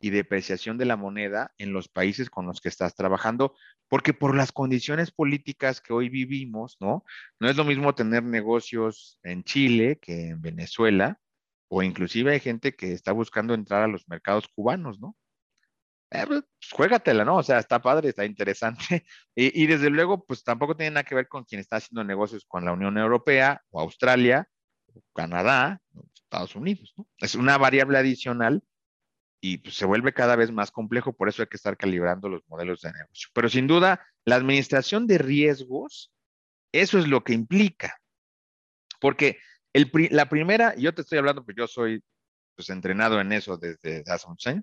[0.00, 3.54] y depreciación de la moneda en los países con los que estás trabajando,
[3.90, 7.04] porque por las condiciones políticas que hoy vivimos, ¿no?
[7.40, 11.18] No es lo mismo tener negocios en Chile que en Venezuela,
[11.68, 15.16] o inclusive hay gente que está buscando entrar a los mercados cubanos, ¿no?
[16.12, 17.38] Eh, pues, juégatela, ¿no?
[17.38, 18.78] O sea, está padre, está interesante.
[19.34, 22.44] Y, y, desde luego, pues tampoco tiene nada que ver con quien está haciendo negocios
[22.46, 24.48] con la Unión Europea o Australia,
[24.86, 27.08] o Canadá, o Estados Unidos, ¿no?
[27.18, 28.62] Es una variable adicional
[29.40, 32.42] y pues, se vuelve cada vez más complejo, por eso hay que estar calibrando los
[32.48, 33.28] modelos de negocio.
[33.32, 36.12] Pero sin duda, la administración de riesgos,
[36.72, 38.00] eso es lo que implica.
[39.00, 39.38] Porque
[39.72, 42.02] la primera, yo te estoy hablando, porque yo soy
[42.54, 44.56] pues, entrenado en eso desde hace muchos.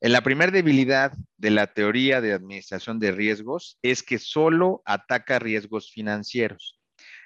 [0.00, 5.90] La primera debilidad de la teoría de administración de riesgos es que solo ataca riesgos
[5.90, 6.78] financieros.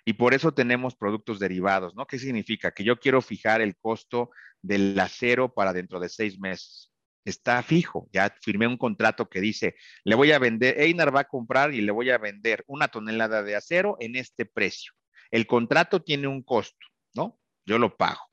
[0.09, 2.07] Y por eso tenemos productos derivados, ¿no?
[2.07, 2.73] ¿Qué significa?
[2.73, 4.31] Que yo quiero fijar el costo
[4.62, 6.90] del acero para dentro de seis meses.
[7.27, 8.09] Está fijo.
[8.11, 11.83] Ya firmé un contrato que dice, le voy a vender, Einar va a comprar y
[11.83, 14.94] le voy a vender una tonelada de acero en este precio.
[15.31, 16.87] El contrato tiene un costo.
[17.12, 17.38] ¿no?
[17.66, 18.31] Yo lo pago.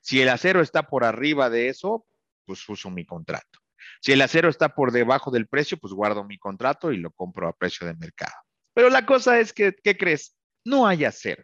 [0.00, 2.06] Si el acero está por arriba de eso,
[2.46, 3.58] pues uso mi contrato.
[4.00, 7.48] Si el acero está por debajo del precio, pues guardo mi contrato y lo compro
[7.48, 8.32] a precio de mercado.
[8.72, 10.37] Pero la cosa es que, ¿qué crees?
[10.68, 11.42] No hay acero.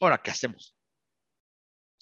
[0.00, 0.74] Ahora, ¿qué hacemos?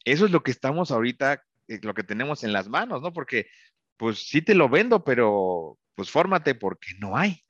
[0.04, 3.12] Eso es lo que estamos ahorita, eh, lo que tenemos en las manos, ¿no?
[3.12, 3.48] Porque,
[3.96, 7.44] pues sí te lo vendo, pero pues fórmate porque no hay.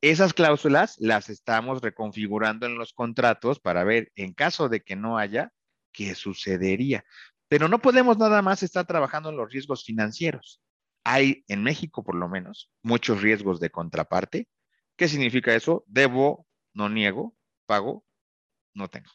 [0.00, 5.18] Esas cláusulas las estamos reconfigurando en los contratos para ver, en caso de que no
[5.18, 5.52] haya,
[5.92, 7.04] qué sucedería.
[7.48, 10.62] Pero no podemos nada más estar trabajando en los riesgos financieros.
[11.04, 14.48] Hay, en México por lo menos, muchos riesgos de contraparte.
[14.96, 15.84] ¿Qué significa eso?
[15.86, 17.37] Debo, no niego,
[17.68, 18.04] pago,
[18.74, 19.10] no tengo.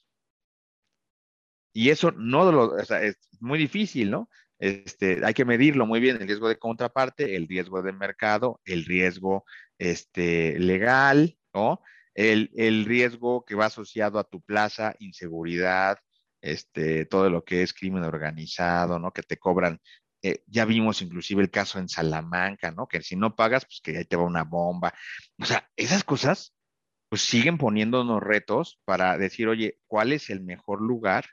[1.73, 4.29] Y eso no lo, es muy difícil, ¿no?
[4.59, 8.85] Este, hay que medirlo muy bien, el riesgo de contraparte, el riesgo de mercado, el
[8.85, 9.43] riesgo
[9.77, 11.81] este, legal, ¿no?
[12.13, 15.97] El, el, riesgo que va asociado a tu plaza, inseguridad,
[16.41, 19.11] este, todo lo que es crimen organizado, ¿no?
[19.11, 19.81] Que te cobran.
[20.21, 22.87] Eh, ya vimos inclusive el caso en Salamanca, ¿no?
[22.87, 24.93] Que si no pagas, pues que ahí te va una bomba.
[25.39, 26.53] O sea, esas cosas,
[27.13, 31.25] pues siguen poniéndonos retos para decir, oye, ¿cuál es el mejor lugar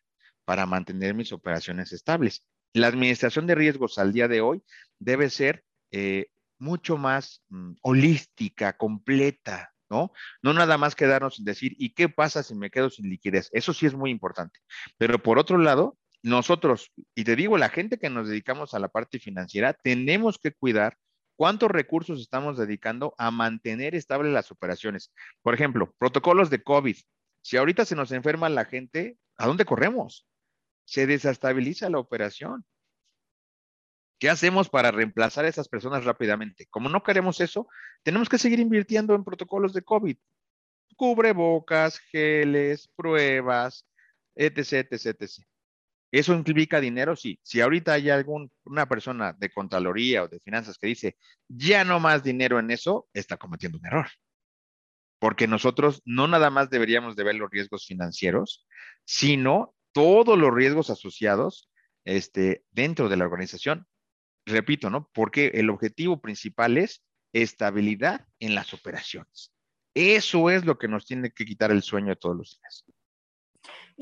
[0.45, 2.45] para mantener mis operaciones estables?
[2.75, 4.63] La administración de riesgos al día de hoy
[4.99, 6.27] debe ser eh,
[6.59, 10.13] mucho más mm, holística, completa, ¿no?
[10.43, 13.49] No nada más quedarnos sin decir, ¿y qué pasa si me quedo sin liquidez?
[13.51, 14.61] Eso sí es muy importante.
[14.99, 18.89] Pero por otro lado, nosotros, y te digo, la gente que nos dedicamos a la
[18.89, 20.99] parte financiera, tenemos que cuidar
[21.41, 25.11] cuántos recursos estamos dedicando a mantener estables las operaciones.
[25.41, 26.99] Por ejemplo, protocolos de COVID.
[27.41, 30.29] Si ahorita se nos enferma la gente, ¿a dónde corremos?
[30.85, 32.67] Se desestabiliza la operación.
[34.19, 36.67] ¿Qué hacemos para reemplazar a esas personas rápidamente?
[36.67, 37.69] Como no queremos eso,
[38.03, 40.19] tenemos que seguir invirtiendo en protocolos de COVID.
[40.95, 43.87] Cubrebocas, geles, pruebas,
[44.35, 45.47] etc., etc., etc.
[46.13, 47.17] ¿Eso implica dinero?
[47.17, 47.39] Sí.
[47.43, 51.17] Si ahorita hay alguna persona de Contraloría o de Finanzas que dice,
[51.49, 54.09] ya no más dinero en eso, está cometiendo un error.
[55.19, 58.67] Porque nosotros no nada más deberíamos de ver los riesgos financieros,
[59.05, 61.71] sino todos los riesgos asociados
[62.05, 63.87] este, dentro de la organización
[64.51, 65.09] repito, ¿no?
[65.13, 69.53] Porque el objetivo principal es estabilidad en las operaciones.
[69.95, 72.85] Eso es lo que nos tiene que quitar el sueño todos los días.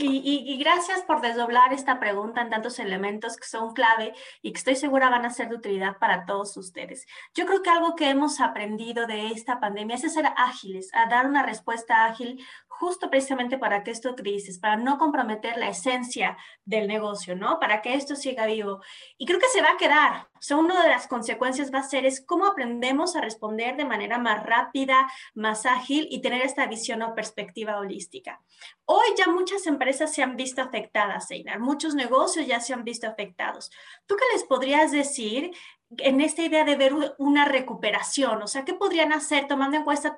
[0.00, 4.76] Y, gracias por desdoblar esta pregunta en tantos elementos que son clave y que estoy
[4.76, 7.04] segura van a ser de utilidad para todos ustedes.
[7.34, 11.26] Yo creo que algo que hemos aprendido de esta pandemia es ser ágiles, a dar
[11.26, 16.87] una respuesta ágil justo precisamente para que esto crisis, para no comprometer la esencia del
[16.87, 17.58] negocio, ¿no?
[17.58, 18.80] Para que esto siga vivo.
[19.16, 20.28] Y creo que se va a quedar.
[20.34, 23.84] O sea, una de las consecuencias va a ser es cómo aprendemos a responder de
[23.84, 28.40] manera más rápida, más ágil y tener esta visión o perspectiva holística.
[28.84, 31.61] Hoy ya muchas empresas se han visto afectadas, Einar.
[31.61, 33.70] Muchos negocios ya se han visto afectados.
[34.07, 35.53] ¿Tú qué les podrías decir
[35.96, 40.16] en esta idea de ver una recuperación, o sea, ¿qué podrían hacer tomando en cuenta,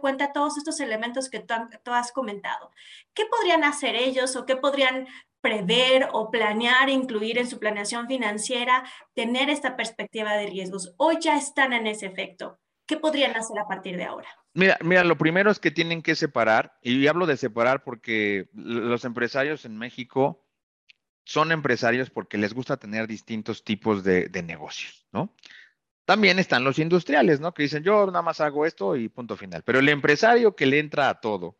[0.00, 2.70] cuenta todos estos elementos que tú, has comentado?
[3.12, 5.06] ¿Qué podrían hacer ellos o qué podrían
[5.40, 10.94] prever o planear, incluir en su planeación financiera, tener esta perspectiva de riesgos?
[10.96, 12.58] Hoy ya están en ese efecto.
[12.86, 14.28] ¿Qué podrían hacer a partir de ahora?
[14.54, 19.04] Mira, mira, lo primero es que tienen que separar, y hablo de separar porque los
[19.04, 20.44] empresarios en México
[21.24, 25.34] son empresarios porque les gusta tener distintos tipos de, negocios, ¿no?
[26.04, 27.54] También están los industriales, ¿no?
[27.54, 29.62] Que dicen, yo nada más hago esto y punto final.
[29.64, 31.58] Pero el empresario que le entra a todo,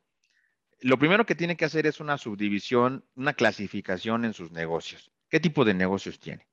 [0.81, 5.13] lo primero que tiene que hacer es una subdivisión, una clasificación en sus negocios.
[5.29, 6.49] ¿Qué tipo de negocios tiene?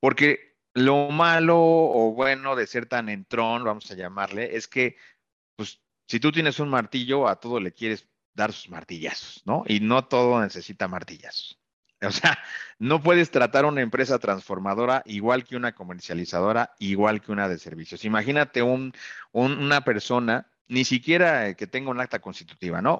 [0.00, 4.96] Porque lo malo o bueno de ser tan entrón, vamos a llamarle, es que,
[5.56, 9.64] pues, si tú tienes un martillo, a todo le quieres dar sus martillazos, ¿no?
[9.66, 11.56] Y no todo necesita martillazos.
[12.02, 12.38] O sea,
[12.78, 18.06] no puedes tratar una empresa transformadora igual que una comercializadora, igual que una de servicios.
[18.06, 18.94] Imagínate un,
[19.32, 22.98] una persona, ni siquiera que tenga un acta constitutiva, ¿no?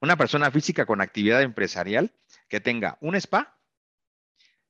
[0.00, 2.12] una persona física con actividad empresarial
[2.48, 3.58] que tenga un spa,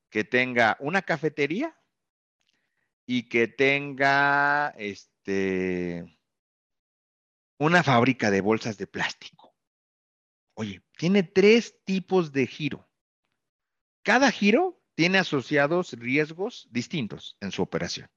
[0.08, 1.76] que tenga una cafetería
[3.06, 6.18] y que tenga este,
[7.58, 9.54] una fábrica de bolsas de plástico.
[10.54, 12.86] Oye, tiene tres tipos de giro
[14.06, 18.08] cada giro tiene asociados riesgos distintos en su operación.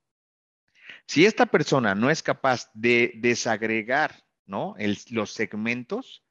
[1.08, 4.76] Si esta persona no es capaz de desagregar ¿no?
[5.10, 6.24] los segmentos,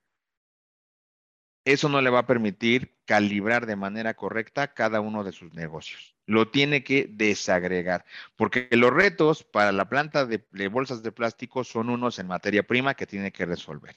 [1.72, 6.14] eso no le va a permitir calibrar de manera correcta cada uno de sus negocios.
[6.26, 8.04] Lo tiene que desagregar,
[8.36, 12.94] porque los retos para la planta de, bolsas de plástico son unos en materia prima
[12.94, 13.96] que tiene que resolver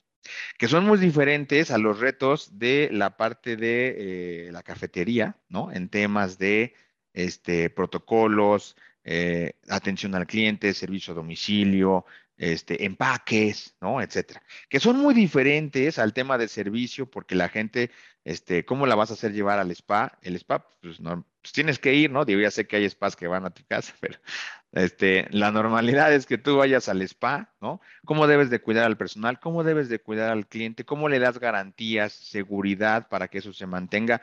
[0.60, 3.96] que son muy diferentes a los retos de la parte de
[4.48, 5.72] eh, la cafetería, ¿no?
[5.72, 6.76] En temas de
[7.14, 12.06] este, protocolos, eh, atención al cliente, servicio a domicilio,
[12.42, 14.02] este, empaques, ¿no?
[14.02, 14.42] Etcétera.
[14.68, 17.92] Que son muy diferentes al tema de servicio porque la gente,
[18.24, 20.18] este, ¿cómo la vas a hacer llevar al spa?
[20.24, 22.26] El spa, pues, no, pues tienes que ir, ¿no?
[22.26, 24.18] Ya sé que hay spas que van a tu casa, pero
[24.72, 27.80] este, la normalidad es que tú vayas al spa, ¿no?
[28.06, 29.40] ¿Cómo debes de cuidar al personal?
[29.40, 30.84] ¿Cómo debes de cuidar al cliente?
[30.84, 34.20] ¿Cómo le das garantías, seguridad para que eso se mantenga?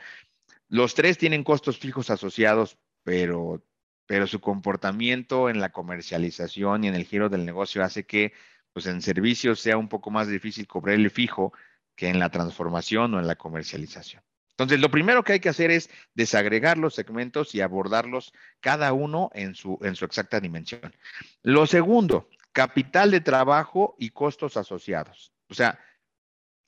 [0.68, 3.62] Los tres tienen costos fijos asociados, pero
[4.08, 8.32] pero su comportamiento en la comercialización y en el giro del negocio hace que
[8.72, 11.52] pues en servicios sea un poco más difícil cobrar el fijo
[11.94, 14.22] que en la transformación o en la comercialización.
[14.52, 19.30] Entonces, lo primero que hay que hacer es desagregar los segmentos y abordarlos cada uno
[19.34, 20.96] en su, en su exacta dimensión.
[21.42, 25.32] Lo segundo, capital de trabajo y costos asociados.
[25.50, 25.78] O sea,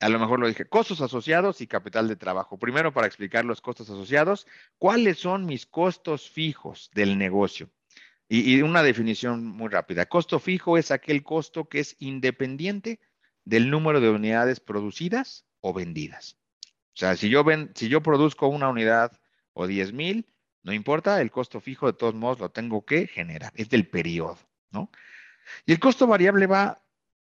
[0.00, 2.58] a lo mejor lo dije, costos asociados y capital de trabajo.
[2.58, 4.46] Primero, para explicar los costos asociados,
[4.78, 7.70] ¿cuáles son mis costos fijos del negocio?
[8.26, 10.06] Y, una definición muy rápida.
[10.06, 13.00] Costo fijo es aquel costo que es independiente
[13.44, 16.38] del número de unidades producidas o vendidas.
[16.94, 19.20] O sea, si yo, si yo produzco una unidad
[19.52, 20.32] o 10 mil,
[20.62, 24.38] no importa, el costo fijo de todos modos lo tengo que generar, es del periodo,
[24.70, 24.90] ¿no?
[25.66, 26.84] Y el costo variable va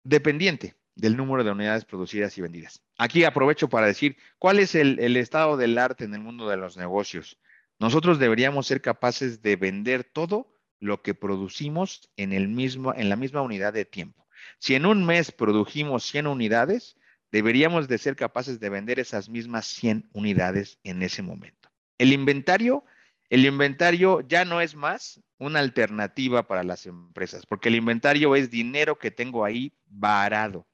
[0.03, 2.83] dependiente del número de unidades producidas y vendidas.
[2.97, 6.77] Aquí aprovecho para decir cuál es el, estado del arte en el mundo de los
[6.77, 7.39] negocios.
[7.79, 13.15] Nosotros deberíamos ser capaces de vender todo lo que producimos en, el mismo, en la
[13.15, 14.27] misma unidad de tiempo.
[14.59, 16.97] Si en un mes produjimos 100 unidades,
[17.31, 21.69] deberíamos de ser capaces de vender esas mismas 100 unidades en ese momento.
[21.97, 22.83] El inventario,
[23.29, 28.49] el inventario ya no es más una alternativa para las empresas, porque el inventario es
[28.51, 30.67] dinero que tengo ahí varado,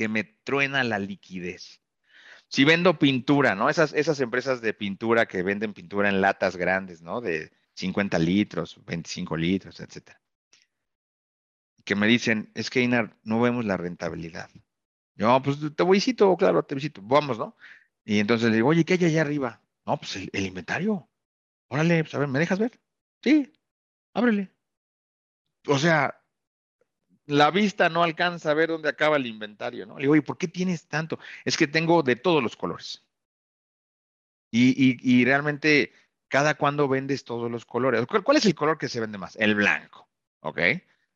[0.00, 1.82] que me truena la liquidez.
[2.48, 3.68] Si vendo pintura, ¿no?
[3.68, 7.20] Esas, esas empresas de pintura que venden pintura en latas grandes, ¿no?
[7.20, 10.18] De 50 litros, 25 litros, etcétera.
[11.84, 14.48] Que me dicen, es que Inar, no vemos la rentabilidad.
[15.16, 17.54] Yo, pues te visito, claro, te visito, vamos, ¿no?
[18.02, 19.62] Y entonces le digo, oye, ¿qué hay allá arriba?
[19.84, 21.10] No, pues el, el inventario.
[21.68, 22.80] Órale, pues a ver, ¿me dejas ver?
[23.22, 23.52] Sí,
[24.14, 24.50] ábrele.
[25.66, 26.19] O sea,
[27.30, 29.96] la vista no alcanza a ver dónde acaba el inventario, ¿no?
[29.96, 31.18] Le digo, oye, ¿por qué tienes tanto?
[31.44, 33.04] Es que tengo de todos los colores.
[34.52, 35.92] Y, realmente,
[36.28, 38.04] cada cuando vendes todos los colores.
[38.06, 39.36] ¿Cuál, ¿Cuál es el color que se vende más?
[39.36, 40.08] El blanco,
[40.40, 40.58] ¿ok?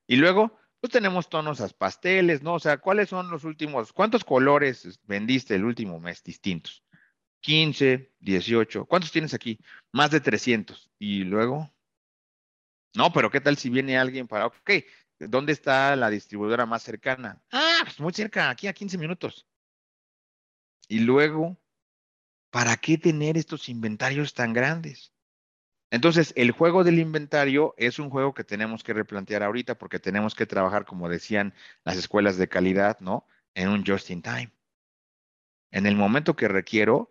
[0.07, 2.55] Y luego, pues tenemos tonos a pasteles, ¿no?
[2.55, 3.93] O sea, ¿cuáles son los últimos?
[3.93, 6.85] ¿Cuántos colores vendiste el último mes distintos?
[7.41, 8.87] 15, 18.
[8.87, 9.59] ¿Cuántos tienes aquí?
[9.93, 10.91] Más de 300.
[10.99, 11.75] Y luego,
[12.95, 14.71] no, pero ¿qué tal si viene alguien para, ok,
[15.19, 17.43] ¿dónde está la distribuidora más cercana?
[17.53, 19.47] Ah, pues muy cerca, aquí a 15 minutos.
[20.89, 21.59] Y luego,
[22.51, 25.13] ¿para qué tener estos inventarios tan grandes?
[25.91, 30.35] Entonces, el juego del inventario es un juego que tenemos que replantear ahorita porque tenemos
[30.35, 33.27] que trabajar, como decían las escuelas de calidad, ¿no?
[33.55, 34.53] En un just in time.
[35.71, 37.11] En el momento que requiero,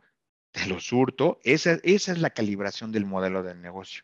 [0.51, 1.39] te lo surto.
[1.43, 4.03] Esa, esa es la calibración del modelo del negocio.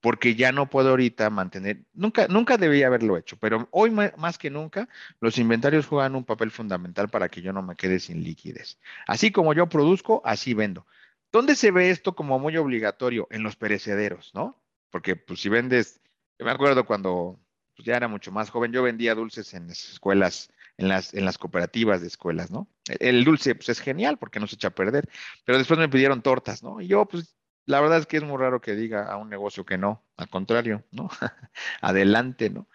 [0.00, 4.48] Porque ya no puedo ahorita mantener, nunca, nunca debía haberlo hecho, pero hoy más que
[4.48, 4.88] nunca,
[5.20, 8.78] los inventarios juegan un papel fundamental para que yo no me quede sin liquidez.
[9.06, 10.86] Así como yo produzco, así vendo.
[11.32, 13.26] ¿Dónde se ve esto como muy obligatorio?
[13.30, 14.62] En los perecederos, ¿no?
[14.90, 16.00] Porque pues si vendes,
[16.38, 17.38] me acuerdo cuando
[17.76, 21.24] pues, ya era mucho más joven, yo vendía dulces en las escuelas, en las, en
[21.24, 22.68] las cooperativas de escuelas, ¿no?
[22.86, 25.08] El dulce pues es genial porque no se echa a perder,
[25.44, 26.80] pero después me pidieron tortas, ¿no?
[26.80, 27.37] Y yo pues
[27.68, 30.30] la verdad es que es muy raro que diga a un negocio que no, al
[30.30, 31.10] contrario, ¿no?
[31.82, 32.66] Adelante, ¿no?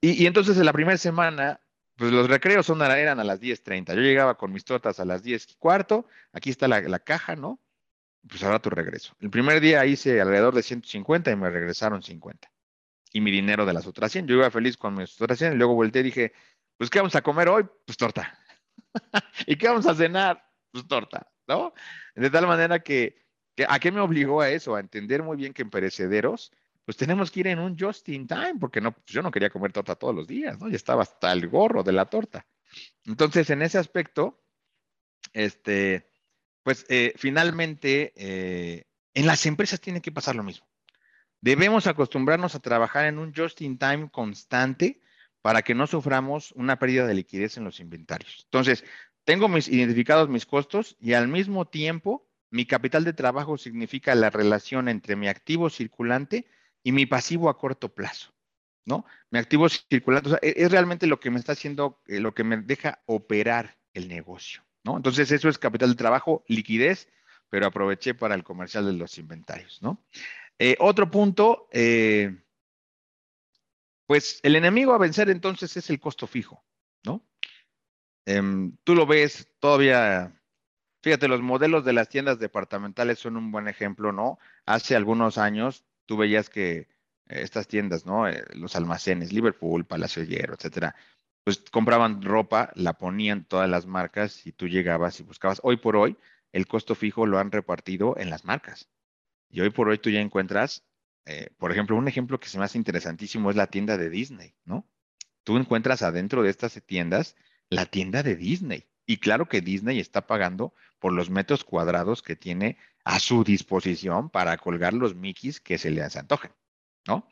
[0.00, 1.60] Y, entonces en la primera semana,
[1.94, 3.94] pues los recreos son, eran a las 10.30.
[3.94, 7.36] Yo llegaba con mis tortas a las 10 y cuarto, aquí está la, la caja,
[7.36, 7.60] ¿no?
[8.28, 9.14] Pues ahora tu regreso.
[9.20, 12.50] El primer día hice alrededor de 150 y me regresaron 50.
[13.12, 14.26] Y mi dinero de las otras 100.
[14.26, 16.32] Yo iba feliz con mis otras 100 y luego volteé y dije,
[16.76, 17.68] pues ¿qué vamos a comer hoy?
[17.86, 18.36] Pues torta.
[19.46, 20.44] ¿Y qué vamos a cenar?
[20.72, 21.72] Pues torta, ¿no?
[22.16, 23.22] De tal manera que
[23.68, 24.74] ¿A qué me obligó a eso?
[24.74, 26.52] A entender muy bien que en perecederos,
[26.84, 29.50] pues tenemos que ir en un just in time, porque no, pues yo no quería
[29.50, 30.68] comer torta todos los días, ¿no?
[30.68, 32.46] Ya estaba hasta el gorro de la torta.
[33.04, 34.42] Entonces, en ese aspecto,
[35.32, 36.10] este,
[36.62, 40.66] pues eh, finalmente, eh, en las empresas tiene que pasar lo mismo.
[41.40, 45.00] Debemos acostumbrarnos a trabajar en un just in time constante
[45.42, 48.42] para que no suframos una pérdida de liquidez en los inventarios.
[48.44, 48.84] Entonces,
[49.24, 54.28] tengo mis identificados mis costos y al mismo tiempo mi capital de trabajo significa la
[54.28, 56.46] relación entre mi activo circulante
[56.84, 58.34] y mi pasivo a corto plazo,
[58.84, 59.06] ¿no?
[59.30, 62.58] Mi activo circulante e-, es realmente lo que me está haciendo, eh, lo que me
[62.58, 64.98] deja operar el negocio, ¿no?
[64.98, 67.08] Entonces eso es capital de trabajo, liquidez,
[67.48, 70.04] pero aproveché para el comercial de los inventarios, ¿no?
[70.58, 72.36] Eh, otro punto, eh,
[74.06, 76.62] pues el enemigo a vencer entonces es el costo fijo,
[77.02, 77.26] ¿no?
[78.26, 80.38] Em, tú lo ves todavía
[81.02, 84.38] Fíjate, los modelos de las tiendas departamentales son un buen ejemplo, ¿no?
[84.66, 86.86] Hace algunos años tú veías que eh,
[87.26, 88.28] estas tiendas, ¿no?
[88.28, 90.94] Eh, los almacenes, Liverpool, Palacio Hierro, etcétera,
[91.44, 95.60] pues compraban ropa, la ponían todas las marcas y tú llegabas y buscabas.
[95.64, 96.16] Hoy por hoy,
[96.52, 98.88] el costo fijo lo han repartido en las marcas.
[99.50, 100.84] Y hoy por hoy tú ya encuentras,
[101.26, 104.54] eh, por ejemplo, un ejemplo que se me hace interesantísimo es la tienda de Disney,
[104.64, 104.86] ¿no?
[105.42, 107.34] Tú encuentras adentro de estas tiendas
[107.70, 112.34] la tienda de Disney Y claro que Disney está pagando por los metros cuadrados que
[112.34, 116.50] tiene a su disposición para colgar los Mickeys que se les antojen,
[117.06, 117.28] ¿no?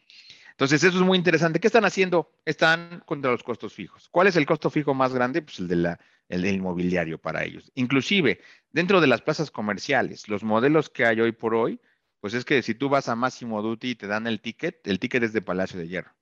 [0.51, 1.59] Entonces, eso es muy interesante.
[1.59, 2.35] ¿Qué están haciendo?
[2.45, 4.11] Están contra los costos fijos.
[4.11, 5.41] ¿Cuál es el costo fijo más grande?
[5.41, 5.97] Pues el,
[6.29, 7.73] el del inmobiliario para ellos.
[7.75, 11.81] Inclusive, dentro de las plazas comerciales, los modelos que hay hoy por hoy,
[12.21, 14.99] pues es que si tú vas a Máximo Duty y te dan el ticket, el
[14.99, 16.15] ticket es de Palacio de Hierro.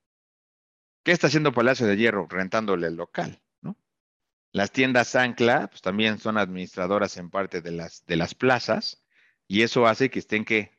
[1.03, 2.29] ¿Qué está haciendo Palacio de Hierro?
[2.31, 3.41] Rentándole el local.
[4.53, 9.05] Las tiendas Ancla, pues también son administradoras en parte de las, de las plazas,
[9.47, 10.79] y eso hace que estén que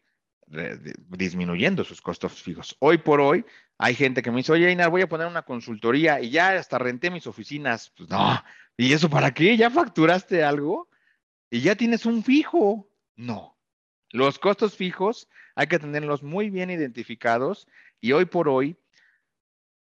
[1.10, 2.76] disminuyendo sus costos fijos.
[2.80, 3.46] Hoy por hoy
[3.78, 6.80] hay gente que me dice, oye, Inar, voy a poner una consultoría y ya hasta
[6.80, 7.92] renté mis oficinas.
[7.96, 8.44] Pues no,
[8.76, 9.56] ¿y eso para qué?
[9.58, 10.90] ¿Ya facturaste algo?
[11.52, 12.90] ¿Y ya tienes un fijo?
[13.16, 13.58] No.
[14.12, 17.68] Los costos fijos hay que tenerlos muy bien identificados
[18.02, 18.78] y hoy por hoy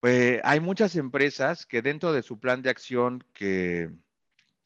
[0.02, 3.88] pues, hay muchas empresas que dentro de su plan de acción que,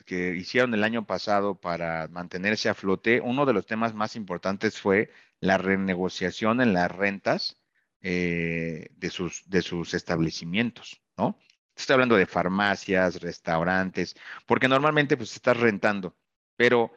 [0.06, 4.80] que hicieron el año pasado para mantenerse a flote, uno de los temas más importantes
[4.80, 5.10] fue
[5.40, 7.60] la renegociación en las rentas
[8.00, 11.38] eh, de, sus, de sus establecimientos, ¿no?
[11.76, 14.16] Estoy hablando de farmacias, restaurantes,
[14.46, 16.16] porque normalmente pues estás rentando,
[16.56, 16.92] pero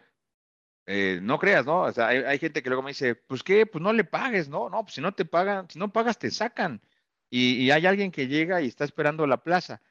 [0.85, 1.81] eh, no creas, ¿no?
[1.81, 4.69] O sea, hay, gente que luego me dice, pues qué, pues no le pagues, ¿no?
[4.69, 6.81] No, pues si no te pagan, si no pagas te sacan.
[7.29, 9.81] Y, hay alguien que llega y está esperando la plaza,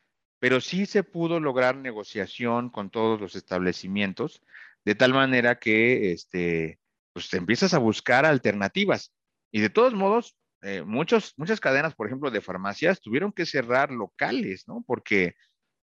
[0.41, 4.43] pero sí se pudo lograr negociación con todos los establecimientos,
[4.85, 6.81] de tal manera que, este,
[7.13, 9.13] pues te empiezas a buscar alternativas.
[9.53, 14.67] Y de todos modos, eh, muchas cadenas, por ejemplo, de farmacias, tuvieron que cerrar locales,
[14.67, 14.83] ¿no?
[14.87, 15.35] Porque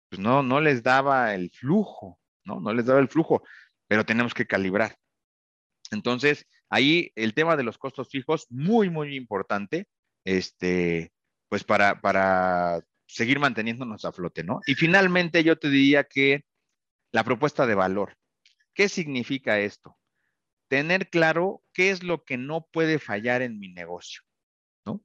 [0.10, 2.60] pues, no, no les daba el flujo, ¿no?
[2.60, 3.44] No les daba el flujo,
[3.88, 4.98] pero tenemos que calibrar.
[5.92, 9.88] Entonces, ahí el tema de los costos fijos, muy, muy importante,
[10.26, 11.14] este,
[11.50, 14.60] pues para, para seguir manteniéndonos a flote, ¿no?
[14.66, 16.44] Y finalmente yo te diría que
[17.12, 18.18] la propuesta de valor.
[18.74, 19.98] ¿Qué significa esto?
[20.68, 24.22] tener claro qué es lo que no puede fallar en mi negocio,
[24.86, 25.04] ¿no?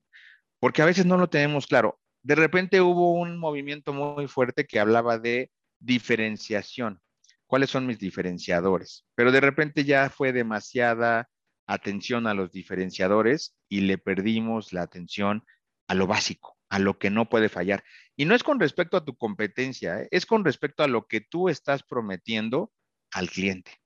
[0.59, 2.01] Porque a veces no lo tenemos claro.
[2.23, 7.01] De repente hubo un movimiento muy fuerte que hablaba de diferenciación.
[7.47, 9.05] ¿Cuáles son mis diferenciadores?
[9.15, 11.29] Pero de repente ya fue demasiada
[11.67, 15.45] atención a los diferenciadores y le perdimos la atención
[15.89, 17.85] a lo básico, a lo que no puede fallar.
[18.17, 20.09] Y no es con respecto a tu competencia, ¿eh?
[20.11, 22.73] es con respecto a lo que tú estás prometiendo
[23.11, 23.81] al cliente.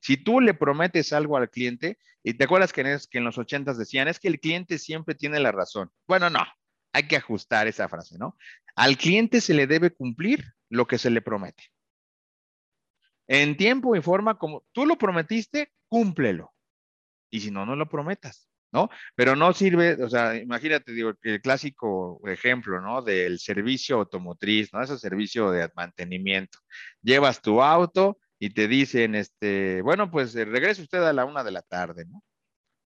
[0.00, 3.38] Si tú le prometes algo al cliente, y te acuerdas que en, que en los
[3.38, 5.90] ochentas decían, es que el cliente siempre tiene la razón.
[6.06, 6.44] Bueno, no,
[6.92, 8.36] hay que ajustar esa frase, ¿no?
[8.74, 11.64] Al cliente se le debe cumplir lo que se le promete.
[13.26, 16.54] En tiempo y forma, como tú lo prometiste, cúmplelo.
[17.30, 18.90] Y si no, no lo prometas, ¿no?
[19.14, 23.02] Pero no sirve, o sea, imagínate, digo, el clásico ejemplo, ¿no?
[23.02, 24.82] Del servicio automotriz, ¿no?
[24.82, 26.58] Ese servicio de mantenimiento.
[27.02, 31.42] Llevas tu auto, y te dicen, este, bueno, pues eh, regrese usted a la una
[31.44, 32.22] de la tarde, ¿no?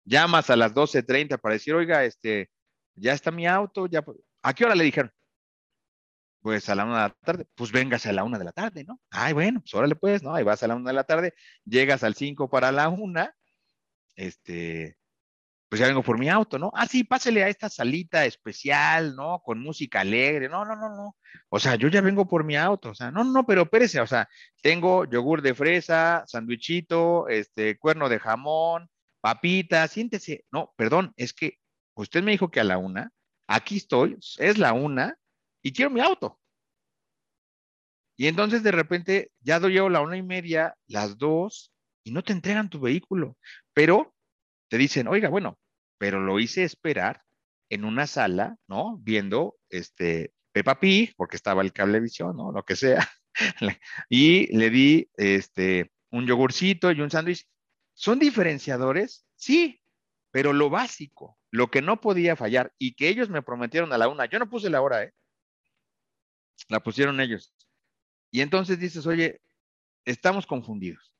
[0.05, 2.51] Llamas a las 12.30 para decir, oiga, este,
[2.95, 4.05] ya está mi auto, ya,
[4.43, 5.13] ¿a qué hora le dijeron?
[6.41, 8.85] Pues a la una de la tarde, pues vengas a la una de la tarde,
[8.85, 9.01] ¿no?
[9.11, 10.35] Ay, bueno, pues órale pues, ¿no?
[10.35, 13.35] Ahí vas a la una de la tarde, llegas al cinco para la una,
[14.17, 14.97] este,
[15.69, 16.71] pues ya vengo por mi auto, ¿no?
[16.75, 19.41] Ah, sí, pásele a esta salita especial, ¿no?
[19.45, 20.49] Con música alegre.
[20.49, 21.17] No, no, no, no.
[21.49, 22.91] O sea, yo ya vengo por mi auto.
[22.91, 24.01] O sea, no, no, pero espérese.
[24.01, 24.29] O sea,
[24.63, 28.89] tengo yogur de fresa, sandwichito, este, cuerno de jamón,
[29.21, 30.45] papita, siéntese.
[30.53, 31.59] No, perdón, es que
[31.95, 33.11] usted me dijo que a la una,
[33.49, 35.19] aquí estoy, es la una
[35.63, 36.41] y quiero mi auto.
[38.17, 41.73] Y entonces de repente ya yo la una y media, las dos,
[42.05, 43.37] y no te entregan tu vehículo.
[43.75, 44.16] Pero
[44.69, 45.59] te dicen, oiga, bueno,
[45.99, 47.23] pero lo hice esperar
[47.69, 48.99] en una sala, ¿no?
[48.99, 52.53] Viendo este Peppa Pig, porque estaba el cablevisión, ¿no?
[52.53, 53.09] Lo que sea.
[54.09, 57.47] y le di este un yogurcito y un sándwich.
[57.95, 59.27] ¿Son diferenciadores?
[59.37, 59.83] Sí,
[60.31, 64.09] pero lo básico, lo que no podía fallar y que ellos me prometieron a la
[64.09, 65.13] una, yo no puse la hora, ¿eh?
[66.69, 67.55] La pusieron ellos.
[68.31, 69.41] Y entonces dices, oye,
[70.05, 71.16] estamos confundidos.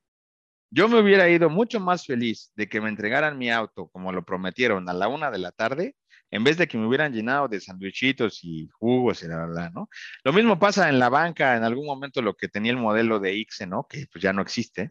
[0.77, 4.27] Yo me hubiera ido mucho más feliz de que me entregaran mi auto como lo
[4.27, 5.97] prometieron a la una de la tarde,
[6.31, 9.89] en vez de que me hubieran llenado de sandwichitos y jugos y la verdad, ¿no?
[10.23, 13.33] Lo mismo pasa en la banca, en algún momento lo que tenía el modelo de
[13.37, 13.87] ICE, ¿no?
[13.89, 14.91] Que pues ya no existe,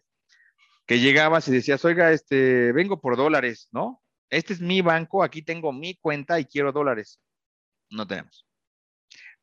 [0.88, 4.02] que llegabas y decías, oiga, este, vengo por dólares, ¿no?
[4.32, 7.22] Este es mi banco, aquí tengo mi cuenta y quiero dólares.
[7.92, 8.48] No tenemos.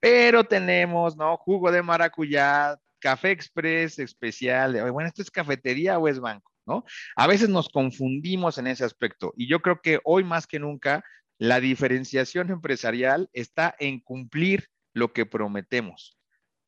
[0.01, 1.37] Pero tenemos, ¿no?
[1.37, 6.51] Jugo de maracuyá, café express especial, bueno, ¿esto es cafetería o es banco?
[6.65, 6.85] ¿No?
[7.17, 11.05] A veces nos confundimos en ese aspecto y yo creo que hoy más que nunca
[11.39, 16.17] la diferenciación empresarial está en cumplir lo que prometemos.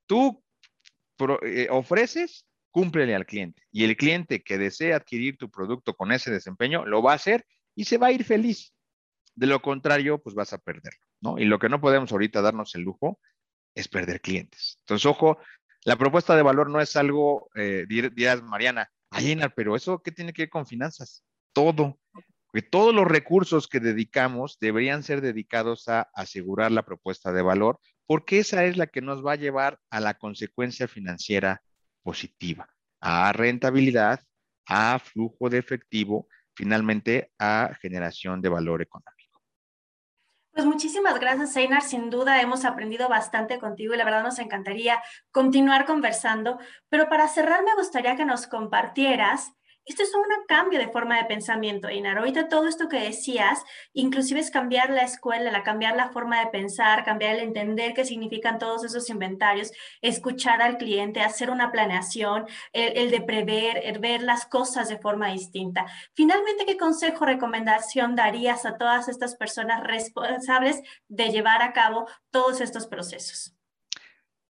[0.06, 0.42] Tú
[1.42, 3.62] eh, ofreces, cúmplele al cliente.
[3.70, 7.46] Y el cliente que desea adquirir tu producto con ese desempeño, lo va a hacer
[7.76, 8.74] y se va a ir feliz.
[9.36, 11.38] De lo contrario, pues vas a perderlo, ¿no?
[11.38, 13.20] Y lo que no podemos ahorita darnos el lujo
[13.76, 14.76] es perder clientes.
[14.80, 15.38] Entonces, ojo,
[15.84, 20.32] la propuesta de valor no es algo, eh, dirás, Mariana, Ayena, pero eso, ¿qué tiene
[20.32, 21.24] que ver con finanzas?
[21.52, 22.00] Todo.
[22.52, 27.78] Que todos los recursos que dedicamos deberían ser dedicados a asegurar la propuesta de valor,
[28.06, 31.62] porque esa es la que nos va a llevar a la consecuencia financiera
[32.02, 32.68] positiva,
[33.00, 34.20] a rentabilidad,
[34.66, 39.13] a flujo de efectivo, finalmente a generación de valor económico.
[40.54, 41.82] Pues muchísimas gracias, Einar.
[41.82, 45.02] Sin duda hemos aprendido bastante contigo y la verdad nos encantaría
[45.32, 46.58] continuar conversando.
[46.88, 49.52] Pero para cerrar, me gustaría que nos compartieras
[49.86, 52.18] esto es un cambio de forma de pensamiento, Inar.
[52.18, 53.62] Ahorita todo esto que decías,
[53.92, 58.04] inclusive es cambiar la escuela, la, cambiar la forma de pensar, cambiar el entender qué
[58.04, 64.22] significan todos esos inventarios, escuchar al cliente, hacer una planeación, el, de prever, el ver
[64.22, 65.86] las cosas de forma distinta.
[66.14, 72.60] Finalmente, ¿qué consejo, recomendación darías a todas estas personas responsables de llevar a cabo todos
[72.60, 73.54] estos procesos?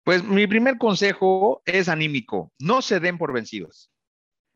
[0.05, 3.91] Pues mi primer consejo es anímico, no se den por vencidos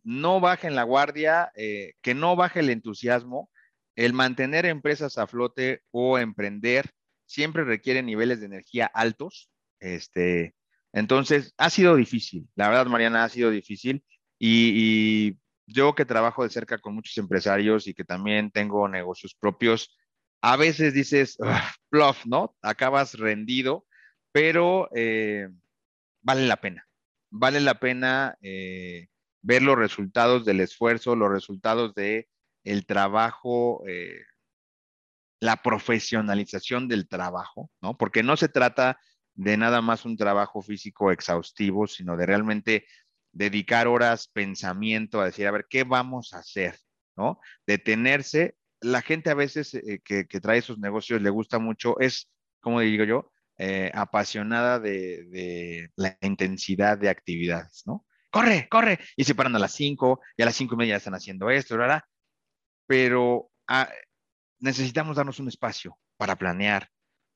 [0.08, 3.50] no bajen la guardia, eh, que no baje el entusiasmo.
[3.94, 6.92] El mantener empresas a flote o emprender
[7.26, 9.50] siempre requiere niveles de energía altos.
[9.80, 10.54] Este,
[10.94, 12.48] entonces, ha sido difícil.
[12.54, 14.02] La verdad, Mariana, ha sido difícil.
[14.38, 15.36] Y,
[15.66, 19.94] yo que trabajo de cerca con muchos empresarios y que también tengo negocios propios,
[20.40, 21.36] a veces dices,
[21.90, 22.56] bluff, ¿no?
[22.62, 23.84] Acabas rendido,
[24.32, 25.48] pero eh,
[26.22, 26.88] vale la pena.
[27.28, 29.08] Vale la pena eh,
[29.48, 32.28] ver los resultados del esfuerzo, los resultados de
[32.64, 34.20] el trabajo, eh,
[35.40, 37.96] la profesionalización del trabajo, ¿no?
[37.96, 39.00] Porque no se trata
[39.34, 42.86] de nada más un trabajo físico exhaustivo, sino de realmente
[43.32, 46.78] dedicar horas, pensamiento, a decir, a ver, ¿qué vamos a hacer?
[47.16, 47.40] ¿No?
[47.66, 48.54] Detenerse.
[48.82, 52.28] La gente a veces eh, que, trae esos negocios le gusta mucho, es,
[52.60, 58.04] como digo yo, eh, apasionada de, de, la intensidad de actividades, ¿no?
[58.30, 61.14] Corre, corre, y se paran a las 5, y a las cinco y media están
[61.14, 62.02] haciendo esto, ¿verdad?
[62.86, 63.88] Pero ah,
[64.60, 66.88] necesitamos darnos un espacio para planear,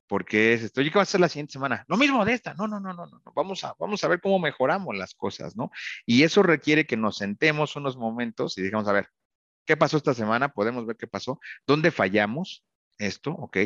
[0.07, 1.85] porque es esto, ¿y qué va a ser la siguiente semana?
[1.89, 4.39] Lo mismo de esta, no, no, no, no, no, vamos a, vamos a ver cómo
[4.39, 5.71] mejoramos las cosas, ¿no?
[6.07, 9.09] Y eso requiere que nos sentemos unos momentos y digamos, a ver,
[9.65, 10.51] ¿qué pasó esta semana?
[10.51, 12.65] Podemos ver qué pasó, dónde fallamos,
[12.99, 13.59] esto, ¿ok?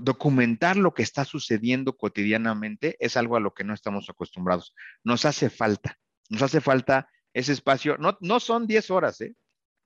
[0.00, 4.74] Documentar lo que está sucediendo cotidianamente es algo a lo que no estamos acostumbrados.
[5.04, 5.96] Nos hace falta.
[6.30, 7.96] Nos hace falta ese espacio.
[7.98, 9.34] No, no son 10 horas, ¿eh?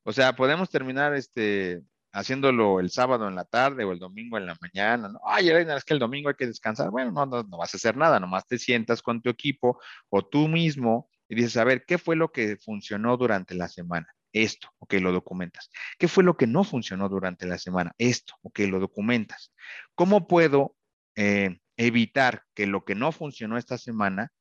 [0.05, 1.83] O sea, podemos terminar este,
[2.13, 5.09] haciéndolo el sábado en la tarde o el domingo en la mañana.
[5.09, 5.21] ¿no?
[5.25, 6.91] Ay, es que el domingo hay que descansar.
[6.91, 10.25] Bueno, no, no, no vas a hacer nada, nomás te sientas con tu equipo o
[10.25, 14.09] tú mismo y dices, a ver, ¿qué fue lo que funcionó durante la semana?
[14.33, 15.71] Esto, ok, lo documentas.
[15.99, 17.93] ¿Qué fue lo que no funcionó durante la semana?
[17.99, 19.53] Esto, ok, lo documentas.
[19.95, 20.77] ¿Cómo puedo
[21.17, 24.33] eh, evitar que lo que no funcionó esta semana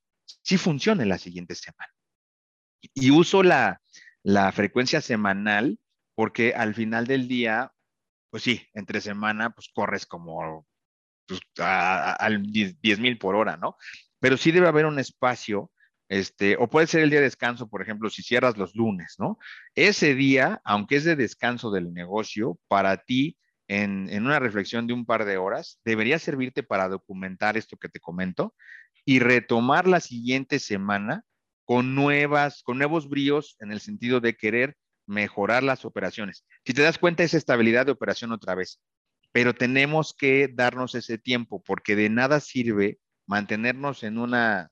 [0.42, 1.92] sí funcione la siguiente semana.
[2.94, 3.82] Y uso la,
[4.54, 5.80] frecuencia semanal
[6.16, 7.72] porque al final del día,
[8.30, 10.68] pues sí, entre semana, pues corres como
[11.26, 13.78] pues, al 10 mil por hora, ¿no?
[14.20, 15.72] Pero sí debe haber un espacio,
[16.10, 19.38] este, o puede ser el día de descanso, por ejemplo, si cierras los lunes, ¿no?
[19.76, 24.94] Ese día, aunque es de descanso del negocio, para ti, en, en una reflexión de
[24.94, 28.56] un par de horas, debería servirte para documentar esto que te comento
[29.10, 31.24] y retomar la siguiente semana
[31.66, 36.46] con nuevas, con nuevos bríos en el sentido de querer mejorar las operaciones.
[36.64, 38.80] Si te das cuenta, es estabilidad de operación otra vez,
[39.32, 44.70] pero tenemos que darnos ese tiempo porque de nada sirve mantenernos en una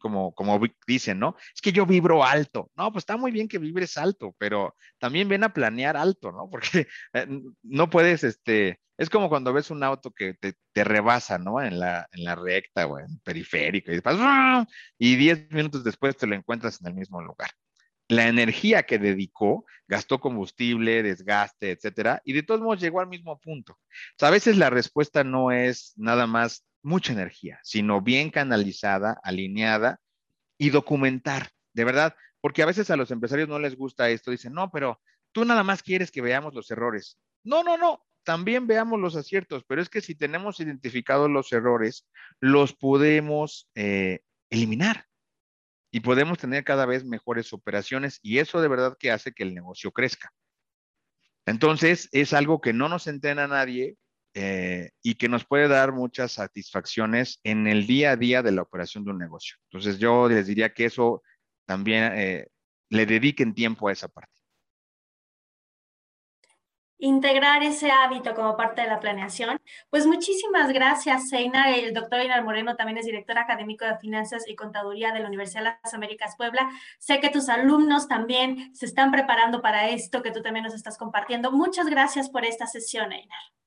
[0.00, 1.36] como, como dicen, ¿no?
[1.54, 2.70] Es que yo vibro alto.
[2.76, 6.48] No, pues está muy bien que vibres alto, pero también ven a planear alto, ¿no?
[6.50, 7.26] Porque eh,
[7.62, 11.60] no puedes, este, es como cuando ves un auto que te, te rebasa, ¿no?
[11.60, 14.00] En la, en la recta o en periférico y,
[14.98, 17.50] y diez minutos después te lo encuentras en el mismo lugar.
[18.08, 23.38] La energía que dedicó, gastó combustible, desgaste, etcétera, y de todos modos llegó al mismo
[23.40, 23.72] punto.
[23.72, 23.78] O
[24.18, 30.00] sea, a veces la respuesta no es nada más mucha energía, sino bien canalizada, alineada
[30.58, 34.52] y documentar, de verdad, porque a veces a los empresarios no les gusta esto, dicen,
[34.52, 35.00] no, pero
[35.32, 37.18] tú nada más quieres que veamos los errores.
[37.44, 42.06] No, no, no, también veamos los aciertos, pero es que si tenemos identificados los errores,
[42.40, 44.20] los podemos eh,
[44.50, 45.06] eliminar
[45.90, 49.54] y podemos tener cada vez mejores operaciones y eso de verdad que hace que el
[49.54, 50.32] negocio crezca.
[51.46, 53.96] Entonces, es algo que no nos entrena nadie,
[54.34, 58.62] eh, y que nos puede dar muchas satisfacciones en el día a día de la
[58.62, 59.56] operación de un negocio.
[59.70, 61.22] Entonces yo les diría que eso
[61.66, 62.48] también eh,
[62.90, 64.32] le dediquen tiempo a esa parte
[67.02, 69.60] integrar ese hábito como parte de la planeación.
[69.90, 71.68] Pues muchísimas gracias, Einar.
[71.76, 75.64] El doctor Einar Moreno también es director académico de Finanzas y Contaduría de la Universidad
[75.64, 76.70] de las Américas Puebla.
[77.00, 80.96] Sé que tus alumnos también se están preparando para esto que tú también nos estás
[80.96, 81.50] compartiendo.
[81.50, 83.61] Muchas gracias por esta sesión, Einar.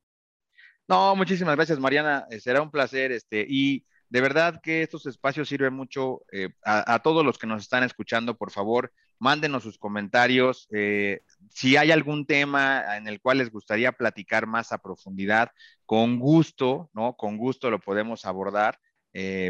[0.88, 2.28] No, muchísimas gracias, Mariana.
[2.30, 3.12] Eh, será un placer.
[3.12, 7.64] Este, y de verdad que estos espacios sirven mucho eh, a, todos los que nos
[7.64, 8.38] están escuchando.
[8.38, 10.68] Por favor, mándenos sus comentarios.
[10.72, 15.50] Eh, si hay algún tema en el cual les gustaría platicar más a profundidad,
[15.86, 17.16] con gusto, ¿no?
[17.18, 18.80] Con gusto lo podemos abordar,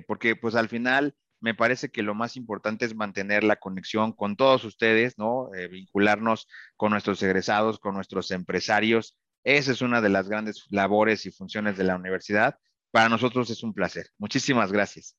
[0.07, 4.35] porque pues al final me parece que lo más importante es mantener la conexión con
[4.35, 5.49] todos ustedes, ¿no?
[5.71, 9.17] vincularnos con nuestros egresados, con nuestros empresarios.
[9.45, 12.57] Esa es una de las grandes labores y funciones de la universidad
[12.95, 14.07] para nosotros es un placer.
[14.17, 15.17] Muchísimas gracias.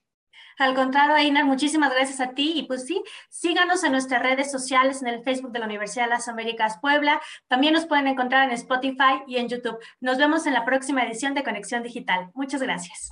[0.58, 2.54] Al contrario, Einar, muchísimas gracias a ti.
[2.56, 6.10] Y pues sí, síganos en nuestras redes sociales, en el Facebook de la Universidad de
[6.12, 7.20] las Américas Puebla.
[7.48, 9.76] También nos pueden encontrar en Spotify y en YouTube.
[10.00, 12.30] Nos vemos en la próxima edición de Conexión Digital.
[12.32, 13.10] Muchas gracias.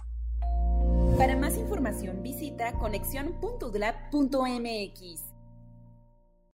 [1.18, 5.33] Para más información visita conexión.udlab.mx.